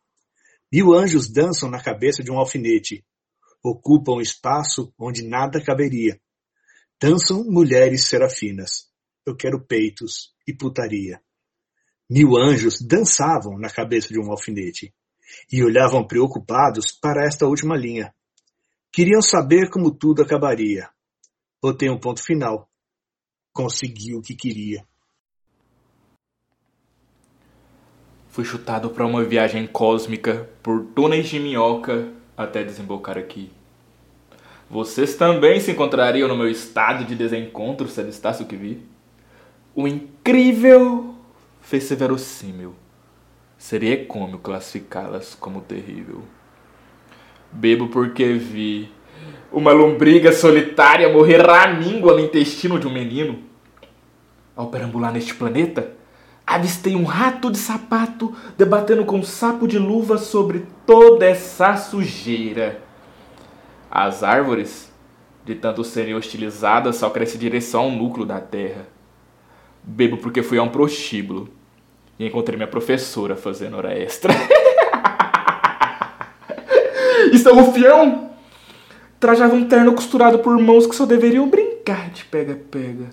Mil 0.72 0.92
anjos 0.92 1.30
dançam 1.30 1.70
na 1.70 1.80
cabeça 1.80 2.20
de 2.22 2.32
um 2.32 2.38
alfinete. 2.38 3.04
Ocupam 3.62 4.20
espaço 4.20 4.92
onde 4.98 5.22
nada 5.22 5.62
caberia. 5.62 6.20
Dançam 7.00 7.44
mulheres 7.44 8.08
serafinas. 8.08 8.88
Eu 9.24 9.36
quero 9.36 9.64
peitos 9.64 10.34
e 10.48 10.52
putaria. 10.52 11.22
Mil 12.10 12.36
anjos 12.36 12.80
dançavam 12.80 13.56
na 13.56 13.70
cabeça 13.70 14.08
de 14.08 14.18
um 14.18 14.32
alfinete 14.32 14.92
e 15.52 15.62
olhavam 15.62 16.06
preocupados 16.06 16.92
para 16.92 17.26
esta 17.26 17.46
última 17.46 17.76
linha. 17.76 18.14
Queriam 18.92 19.22
saber 19.22 19.70
como 19.70 19.90
tudo 19.90 20.22
acabaria. 20.22 20.88
Botei 21.62 21.88
um 21.88 21.98
ponto 21.98 22.22
final. 22.22 22.68
Consegui 23.52 24.16
o 24.16 24.22
que 24.22 24.34
queria. 24.34 24.84
Fui 28.28 28.44
chutado 28.44 28.90
para 28.90 29.06
uma 29.06 29.24
viagem 29.24 29.66
cósmica 29.66 30.48
por 30.62 30.84
túneis 30.94 31.28
de 31.28 31.38
minhoca 31.38 32.12
até 32.36 32.64
desembocar 32.64 33.18
aqui. 33.18 33.52
Vocês 34.70 35.16
também 35.16 35.58
se 35.60 35.72
encontrariam 35.72 36.28
no 36.28 36.36
meu 36.36 36.48
estado 36.48 37.04
de 37.04 37.16
desencontro 37.16 37.88
se 37.88 38.00
avistasse 38.00 38.42
o 38.42 38.46
que 38.46 38.54
vi? 38.54 38.86
O 39.74 39.88
incrível 39.88 41.14
fez-se 41.60 41.94
verossímil. 41.96 42.74
Seria 43.60 44.06
cômico 44.06 44.38
classificá-las 44.38 45.34
como 45.34 45.60
terrível. 45.60 46.22
Bebo 47.52 47.88
porque 47.88 48.32
vi 48.32 48.90
uma 49.52 49.70
lombriga 49.70 50.32
solitária 50.32 51.12
morrer 51.12 51.42
ramíngua 51.42 52.14
no 52.14 52.20
intestino 52.20 52.80
de 52.80 52.88
um 52.88 52.92
menino. 52.92 53.40
Ao 54.56 54.68
perambular 54.68 55.12
neste 55.12 55.34
planeta, 55.34 55.92
avistei 56.46 56.96
um 56.96 57.04
rato 57.04 57.50
de 57.50 57.58
sapato 57.58 58.34
debatendo 58.56 59.04
com 59.04 59.18
um 59.18 59.22
sapo 59.22 59.68
de 59.68 59.78
luva 59.78 60.16
sobre 60.16 60.64
toda 60.86 61.26
essa 61.26 61.76
sujeira. 61.76 62.80
As 63.90 64.22
árvores, 64.22 64.90
de 65.44 65.54
tanto 65.54 65.84
serem 65.84 66.14
hostilizadas, 66.14 66.96
só 66.96 67.10
crescem 67.10 67.36
em 67.36 67.40
direção 67.40 67.82
ao 67.82 67.90
núcleo 67.90 68.24
da 68.24 68.40
terra. 68.40 68.88
Bebo 69.84 70.16
porque 70.16 70.42
fui 70.42 70.56
a 70.56 70.62
um 70.62 70.70
prostíbulo 70.70 71.59
e 72.20 72.26
encontrei 72.26 72.54
minha 72.54 72.68
professora 72.68 73.34
fazendo 73.34 73.78
hora 73.78 73.98
extra. 73.98 74.32
Isso 77.32 77.48
é 77.48 77.52
rufião! 77.52 78.32
Trajava 79.18 79.54
um 79.54 79.66
terno 79.66 79.94
costurado 79.94 80.40
por 80.40 80.58
mãos 80.58 80.86
que 80.86 80.94
só 80.94 81.06
deveriam 81.06 81.48
brincar 81.48 82.10
de 82.10 82.26
pega-pega. 82.26 83.06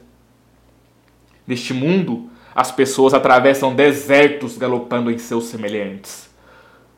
Neste 1.48 1.74
mundo, 1.74 2.30
as 2.54 2.70
pessoas 2.70 3.14
atravessam 3.14 3.74
desertos 3.74 4.58
galopando 4.58 5.10
em 5.10 5.18
seus 5.18 5.46
semelhantes. 5.46 6.30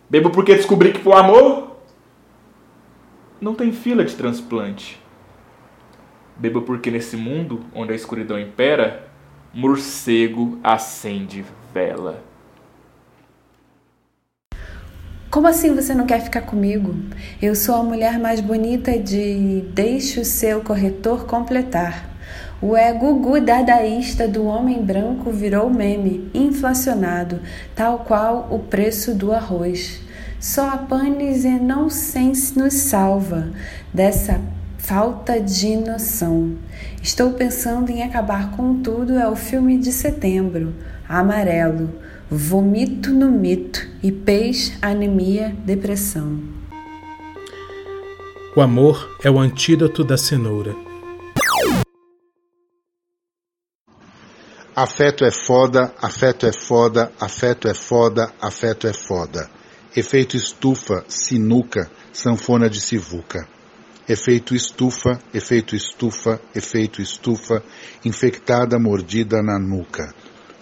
Bebo 0.09 0.31
porque 0.31 0.55
descobri 0.55 0.91
que 0.91 1.07
o 1.07 1.13
amor 1.13 1.77
não 3.39 3.53
tem 3.53 3.71
fila 3.71 4.03
de 4.03 4.15
transplante. 4.15 4.99
Bebo 6.35 6.63
porque 6.63 6.89
nesse 6.89 7.15
mundo 7.15 7.63
onde 7.71 7.93
a 7.93 7.95
escuridão 7.95 8.39
impera, 8.39 9.07
morcego 9.53 10.57
acende 10.63 11.45
vela. 11.73 12.23
Como 15.29 15.47
assim 15.47 15.75
você 15.75 15.93
não 15.93 16.07
quer 16.07 16.21
ficar 16.21 16.41
comigo? 16.41 16.95
Eu 17.41 17.53
sou 17.55 17.75
a 17.75 17.83
mulher 17.83 18.17
mais 18.17 18.41
bonita 18.41 18.97
de 18.97 19.63
Deixe 19.73 20.19
o 20.19 20.25
seu 20.25 20.61
corretor 20.61 21.25
completar. 21.25 22.09
O 22.61 22.75
é 22.75 22.91
gugu 22.91 23.39
dadaísta 23.39 24.27
do 24.27 24.45
homem 24.45 24.83
branco 24.83 25.31
virou 25.31 25.69
meme, 25.69 26.29
inflacionado, 26.33 27.39
tal 27.75 27.99
qual 27.99 28.47
o 28.51 28.59
preço 28.59 29.13
do 29.13 29.31
arroz. 29.31 30.01
Só 30.39 30.69
a 30.69 30.77
panis 30.77 31.45
e 31.45 31.51
não 31.51 31.89
sense 31.89 32.57
nos 32.57 32.73
salva 32.73 33.49
dessa 33.93 34.41
falta 34.77 35.39
de 35.39 35.75
noção. 35.77 36.57
Estou 37.01 37.33
pensando 37.33 37.91
em 37.91 38.01
acabar 38.01 38.51
com 38.51 38.81
tudo 38.81 39.17
é 39.19 39.29
o 39.29 39.35
filme 39.35 39.77
de 39.77 39.91
setembro, 39.91 40.73
amarelo, 41.09 41.89
vomito 42.29 43.09
no 43.09 43.31
mito 43.31 43.85
e 44.03 44.11
peixe, 44.11 44.77
anemia, 44.79 45.55
depressão. 45.65 46.39
O 48.55 48.61
amor 48.61 49.17
é 49.23 49.31
o 49.31 49.39
antídoto 49.39 50.03
da 50.03 50.17
cenoura. 50.17 50.75
Afeto 54.75 55.25
é 55.25 55.31
foda, 55.31 55.93
afeto 56.01 56.45
é 56.45 56.53
foda, 56.53 57.11
afeto 57.19 57.67
é 57.67 57.73
foda, 57.73 58.31
afeto 58.39 58.87
é 58.87 58.93
foda. 58.93 59.49
Efeito 59.95 60.37
estufa, 60.37 61.03
sinuca, 61.07 61.89
sanfona 62.13 62.69
de 62.69 62.79
sivuca. 62.79 63.47
Efeito 64.07 64.55
estufa, 64.55 65.19
efeito 65.33 65.75
estufa, 65.75 66.39
efeito 66.55 67.01
estufa, 67.01 67.61
infectada 68.05 68.79
mordida 68.79 69.41
na 69.41 69.59
nuca. 69.59 70.13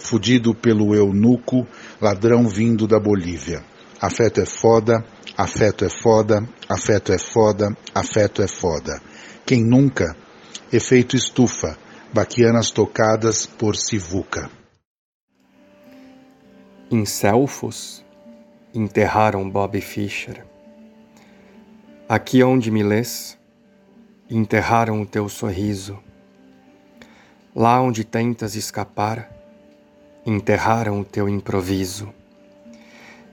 Fudido 0.08 0.56
pelo 0.56 0.96
eunuco, 0.96 1.68
ladrão 2.00 2.48
vindo 2.48 2.88
da 2.88 2.98
Bolívia. 2.98 3.62
Afeto 4.00 4.40
é 4.40 4.46
foda, 4.46 5.06
afeto 5.36 5.84
é 5.84 5.90
foda, 5.90 6.48
afeto 6.70 7.12
é 7.12 7.18
foda, 7.18 7.78
afeto 7.94 8.42
é 8.42 8.48
foda. 8.48 9.02
Quem 9.46 9.66
nunca? 9.66 10.16
Efeito 10.72 11.18
estufa, 11.18 11.78
baquianas 12.14 12.72
tocadas 12.72 13.46
por 13.46 13.76
sivuca. 13.76 14.50
Em 16.90 17.04
Selfos, 17.04 18.02
enterraram 18.74 19.50
Bob 19.50 19.82
Fischer. 19.82 20.46
Aqui 22.08 22.42
onde 22.42 22.72
me 22.72 22.82
lês, 22.82 23.38
enterraram 24.30 25.02
o 25.02 25.06
teu 25.06 25.28
sorriso. 25.28 26.00
Lá 27.54 27.82
onde 27.82 28.06
tentas 28.06 28.56
escapar, 28.56 29.37
enterraram 30.28 31.00
o 31.00 31.06
teu 31.06 31.30
improviso. 31.30 32.14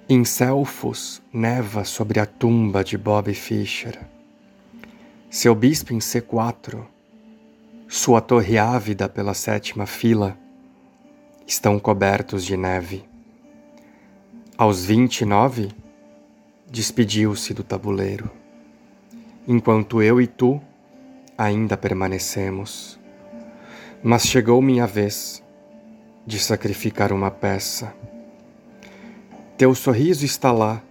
Em 0.08 0.24
Selfos 0.24 1.20
neva 1.32 1.82
sobre 1.82 2.20
a 2.20 2.26
tumba 2.26 2.84
de 2.84 2.96
Bob 2.96 3.34
Fischer. 3.34 3.98
Seu 5.28 5.56
bispo 5.56 5.92
em 5.92 5.98
C4, 5.98 6.86
sua 7.88 8.20
torre 8.20 8.56
ávida 8.56 9.08
pela 9.08 9.34
sétima 9.34 9.86
fila, 9.86 10.38
estão 11.44 11.80
cobertos 11.80 12.44
de 12.44 12.56
neve. 12.56 13.04
Aos 14.56 14.84
vinte 14.84 15.22
e 15.22 15.24
nove, 15.24 15.72
despediu-se 16.70 17.52
do 17.52 17.64
tabuleiro, 17.64 18.30
enquanto 19.48 20.00
eu 20.00 20.20
e 20.20 20.28
tu 20.28 20.62
ainda 21.36 21.76
permanecemos. 21.76 23.00
Mas 24.00 24.28
chegou 24.28 24.62
minha 24.62 24.86
vez 24.86 25.43
de 26.26 26.38
sacrificar 26.38 27.12
uma 27.12 27.30
peça. 27.30 27.94
Teu 29.58 29.74
sorriso 29.74 30.24
está 30.24 30.50
lá, 30.50 30.82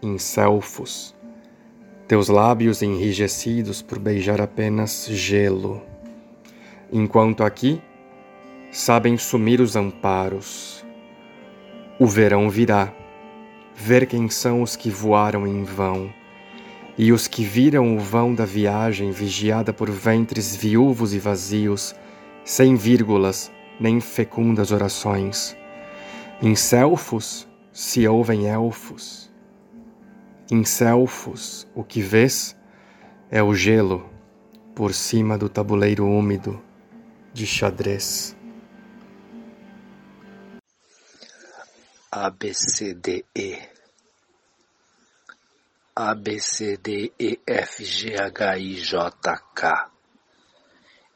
em 0.00 0.16
selfos, 0.16 1.14
teus 2.06 2.28
lábios 2.28 2.80
enrijecidos 2.80 3.82
por 3.82 3.98
beijar 3.98 4.40
apenas 4.40 5.06
gelo, 5.10 5.82
enquanto 6.92 7.42
aqui 7.42 7.82
sabem 8.70 9.16
sumir 9.16 9.60
os 9.60 9.74
amparos. 9.74 10.84
O 11.98 12.06
verão 12.06 12.48
virá, 12.48 12.92
ver 13.74 14.06
quem 14.06 14.28
são 14.28 14.62
os 14.62 14.76
que 14.76 14.88
voaram 14.88 15.46
em 15.46 15.64
vão, 15.64 16.12
e 16.96 17.12
os 17.12 17.26
que 17.26 17.44
viram 17.44 17.96
o 17.96 17.98
vão 17.98 18.32
da 18.34 18.44
viagem 18.44 19.10
vigiada 19.10 19.72
por 19.72 19.90
ventres 19.90 20.54
viúvos 20.54 21.12
e 21.12 21.18
vazios, 21.18 21.94
sem 22.44 22.76
vírgulas 22.76 23.50
nem 23.78 24.00
fecundas 24.00 24.70
orações. 24.70 25.56
Em 26.42 26.54
Selfos 26.54 27.48
se 27.72 28.06
ouvem 28.06 28.46
elfos. 28.48 29.32
Em 30.50 30.64
Selfos 30.64 31.66
o 31.74 31.82
que 31.82 32.00
vês 32.00 32.56
é 33.30 33.42
o 33.42 33.54
gelo 33.54 34.08
por 34.74 34.92
cima 34.92 35.38
do 35.38 35.48
tabuleiro 35.48 36.06
úmido 36.06 36.62
de 37.32 37.46
xadrez. 37.46 38.36
A 42.10 42.30
B 42.30 42.52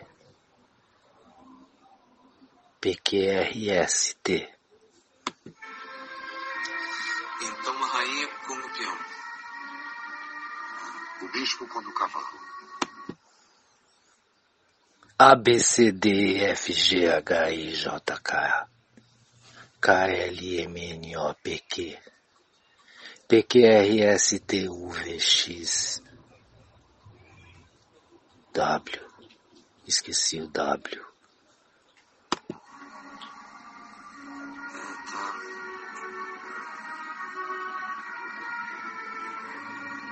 P 2.82 2.96
Q 2.96 3.30
R 3.30 3.70
S 3.70 4.16
T 4.24 4.50
Então 7.42 7.84
a 7.84 7.88
rainha 7.88 8.28
como 8.48 8.70
peão. 8.72 8.98
O 11.22 11.28
bispo 11.32 11.68
como 11.68 11.94
cavalo. 11.94 12.40
A 15.20 15.36
B 15.36 15.60
C 15.60 15.92
D 15.92 16.44
F 16.44 16.74
G 16.74 17.08
H 17.08 17.52
I 17.52 17.72
J 17.76 18.02
K 18.02 18.68
K 19.80 19.92
L 19.92 20.60
M 20.62 20.80
N 20.80 21.18
O 21.18 21.36
P 21.36 21.60
Q 21.70 22.13
P 23.28 23.44
Q 23.44 23.66
R 23.66 24.02
S 24.14 24.40
T 24.40 24.58
U 24.66 24.90
V 24.90 25.16
X 25.16 26.02
W 28.52 29.14
Esqueci 29.86 30.40
o 30.40 30.48
W. 30.48 31.06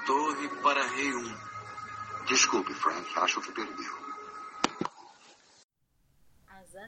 Torre 0.06 0.48
para 0.62 0.86
rei 0.88 1.14
1. 1.14 1.38
Desculpe, 2.28 2.74
Frank. 2.74 3.08
Acho 3.18 3.40
que 3.40 3.52
perdeu. 3.54 4.01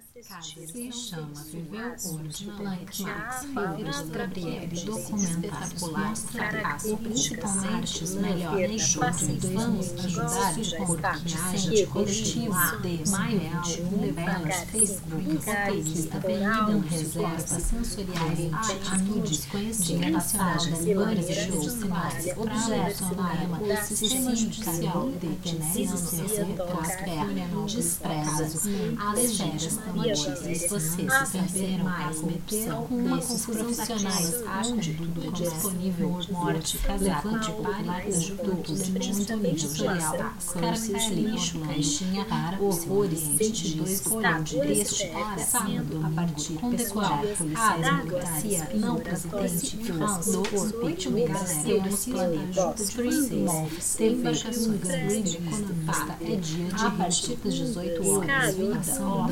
Se 0.02 0.92
chama 0.92 1.44
Viveu 1.52 1.92
hoje, 1.92 2.50
Blank 2.50 3.04
Max, 3.04 3.46
livros 3.78 4.10
Gabriel, 4.10 4.68
documentários 4.86 5.82
mostra 5.82 6.78
principalmente 7.04 8.04
os 8.04 8.16
melhores 8.16 8.88
jogos 8.88 9.22
vamos 9.54 9.94
ajudar 10.04 10.56
porque 10.88 11.36
haja 11.36 11.88
coletivo 11.88 12.56
de 12.82 13.10
maio 13.12 13.62
de 13.62 13.82
novelas, 13.84 14.64
Facebook, 14.72 15.36
roteirista, 15.46 16.20
Benidam 16.22 16.80
reservas 16.80 17.44
sensoriais, 17.44 18.52
atitudes, 18.92 19.46
conhecimento 19.46 20.12
nacional, 20.12 20.58
várias 20.96 21.28
shows, 21.28 21.72
sinais, 21.72 22.36
objetos, 22.36 22.98
sonema, 22.98 23.84
sistema 23.84 24.36
judicial, 24.36 25.12
detenção, 25.12 26.48
retrato, 26.48 27.66
desprezo, 27.68 28.70
algeras, 29.00 29.83
notícias, 29.92 30.70
você 30.70 30.90
se 30.90 31.32
perderam 31.32 31.88
a 31.88 32.14
corrupção, 32.14 32.88
uma 32.90 33.18
confusão 33.18 33.66
profissionais 33.66 34.44
onde 34.72 34.94
tudo 34.94 35.28
é 35.28 35.32
disponível, 35.32 36.20
morte, 36.30 36.78
casaco 36.80 37.40
de 37.40 37.52
popular, 37.52 38.02
ajudos, 38.08 38.90
muito 38.90 39.38
nível 39.38 39.76
geral, 39.76 40.34
caracteres 40.54 41.08
lixo, 41.10 41.60
caixinha 41.60 42.26
horrores, 42.60 43.28
22 43.28 44.02
colhão 44.02 44.44
de 44.44 44.60
deste, 44.60 45.12
sábado, 45.40 46.06
a 46.06 46.10
partir 46.10 46.58
pessoal, 46.72 47.20
a 47.56 47.78
democracia, 47.78 48.70
não 48.76 48.96
presidente, 48.98 49.78
do 49.78 50.50
corpo, 50.50 51.12
migrações, 51.12 52.06
planetas, 52.06 52.90
Free 52.92 53.30
Moves, 53.32 54.00
embarcações, 54.00 54.80
grande 54.80 55.38
economista, 55.38 56.18
é 56.22 56.36
dia 56.36 56.66
de 56.66 56.86
a 56.86 56.92
partir 56.92 57.36
das 57.38 57.54
18 57.54 58.10
horas, 58.10 58.56
ação 58.80 59.26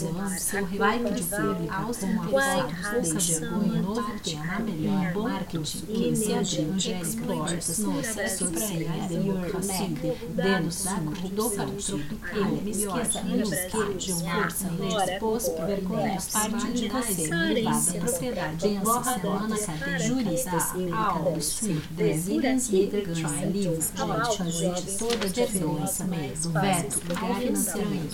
deles, 0.00 0.42
seu 0.42 0.66
vai 0.66 0.98
pedir 0.98 1.24
aos 1.70 2.02
White 2.02 3.44
um 3.54 3.82
novo 3.82 4.20
tema, 4.20 4.58
melhor 4.60 5.14
marketing, 5.14 5.86
que 5.86 6.08
no 7.82 7.98
acesso 7.98 8.46
para 8.50 8.64
a 8.64 9.06
democracia, 9.08 9.88
dentro 9.88 10.84
da 10.84 11.00
do 11.28 11.50
partido, 11.50 12.20
eu 12.34 12.70
esqueça 12.70 13.22
nos 13.22 13.50
que 13.50 13.94
de 13.94 14.12
um 14.12 14.30
força 14.30 14.68
exposto 15.10 15.66
vergonhas 15.66 16.26
parte 16.26 16.72
de 16.72 16.88
você, 16.88 17.28
privada, 17.28 17.92
propriedade, 17.98 18.68
densa, 18.68 19.02
semana, 19.02 19.58
cadeia, 19.58 19.98
juristas, 19.98 20.72
presidentes, 21.96 22.70
leader, 22.70 23.02
try, 23.12 23.46
livros, 23.52 23.92
gente, 24.50 24.98
toda 24.98 25.28
diferença 25.28 26.04
mesmo, 26.04 26.52
veto, 26.52 27.00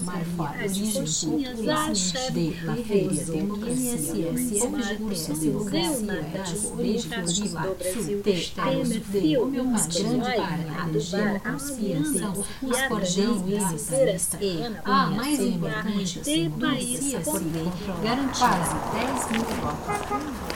mais 0.02 0.28
fora, 0.36 0.58
origem, 0.64 1.04
cultura, 1.30 1.71
de 1.72 2.64
na 2.64 2.76
feira 2.76 3.24
democracia, 3.24 3.96
CSM 3.96 4.82
recursos 4.82 5.38
democracia, 5.38 6.26
legislativa, 6.76 7.76
textos 8.22 9.12
de 9.12 9.36
uma 9.38 9.80
grande 9.80 10.28
área 10.28 10.90
de 10.90 11.40
conspiração, 11.40 12.32
os 12.62 12.82
cordão 12.82 13.48
islamista 13.48 14.38
e, 14.40 14.60
a 14.84 15.06
mais 15.06 15.40
importante, 15.40 16.20
democracia 16.20 17.24
civil, 17.24 17.72
garante 18.02 18.38
quase 18.38 18.74
10 18.92 19.30
mil 19.30 19.44
votos. 19.60 20.52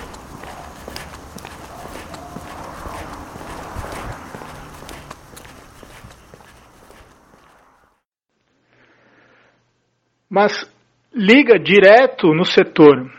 Mas 10.29 10.76
liga 11.17 11.59
direto 11.59 12.33
no 12.35 12.45
setor, 12.45 13.11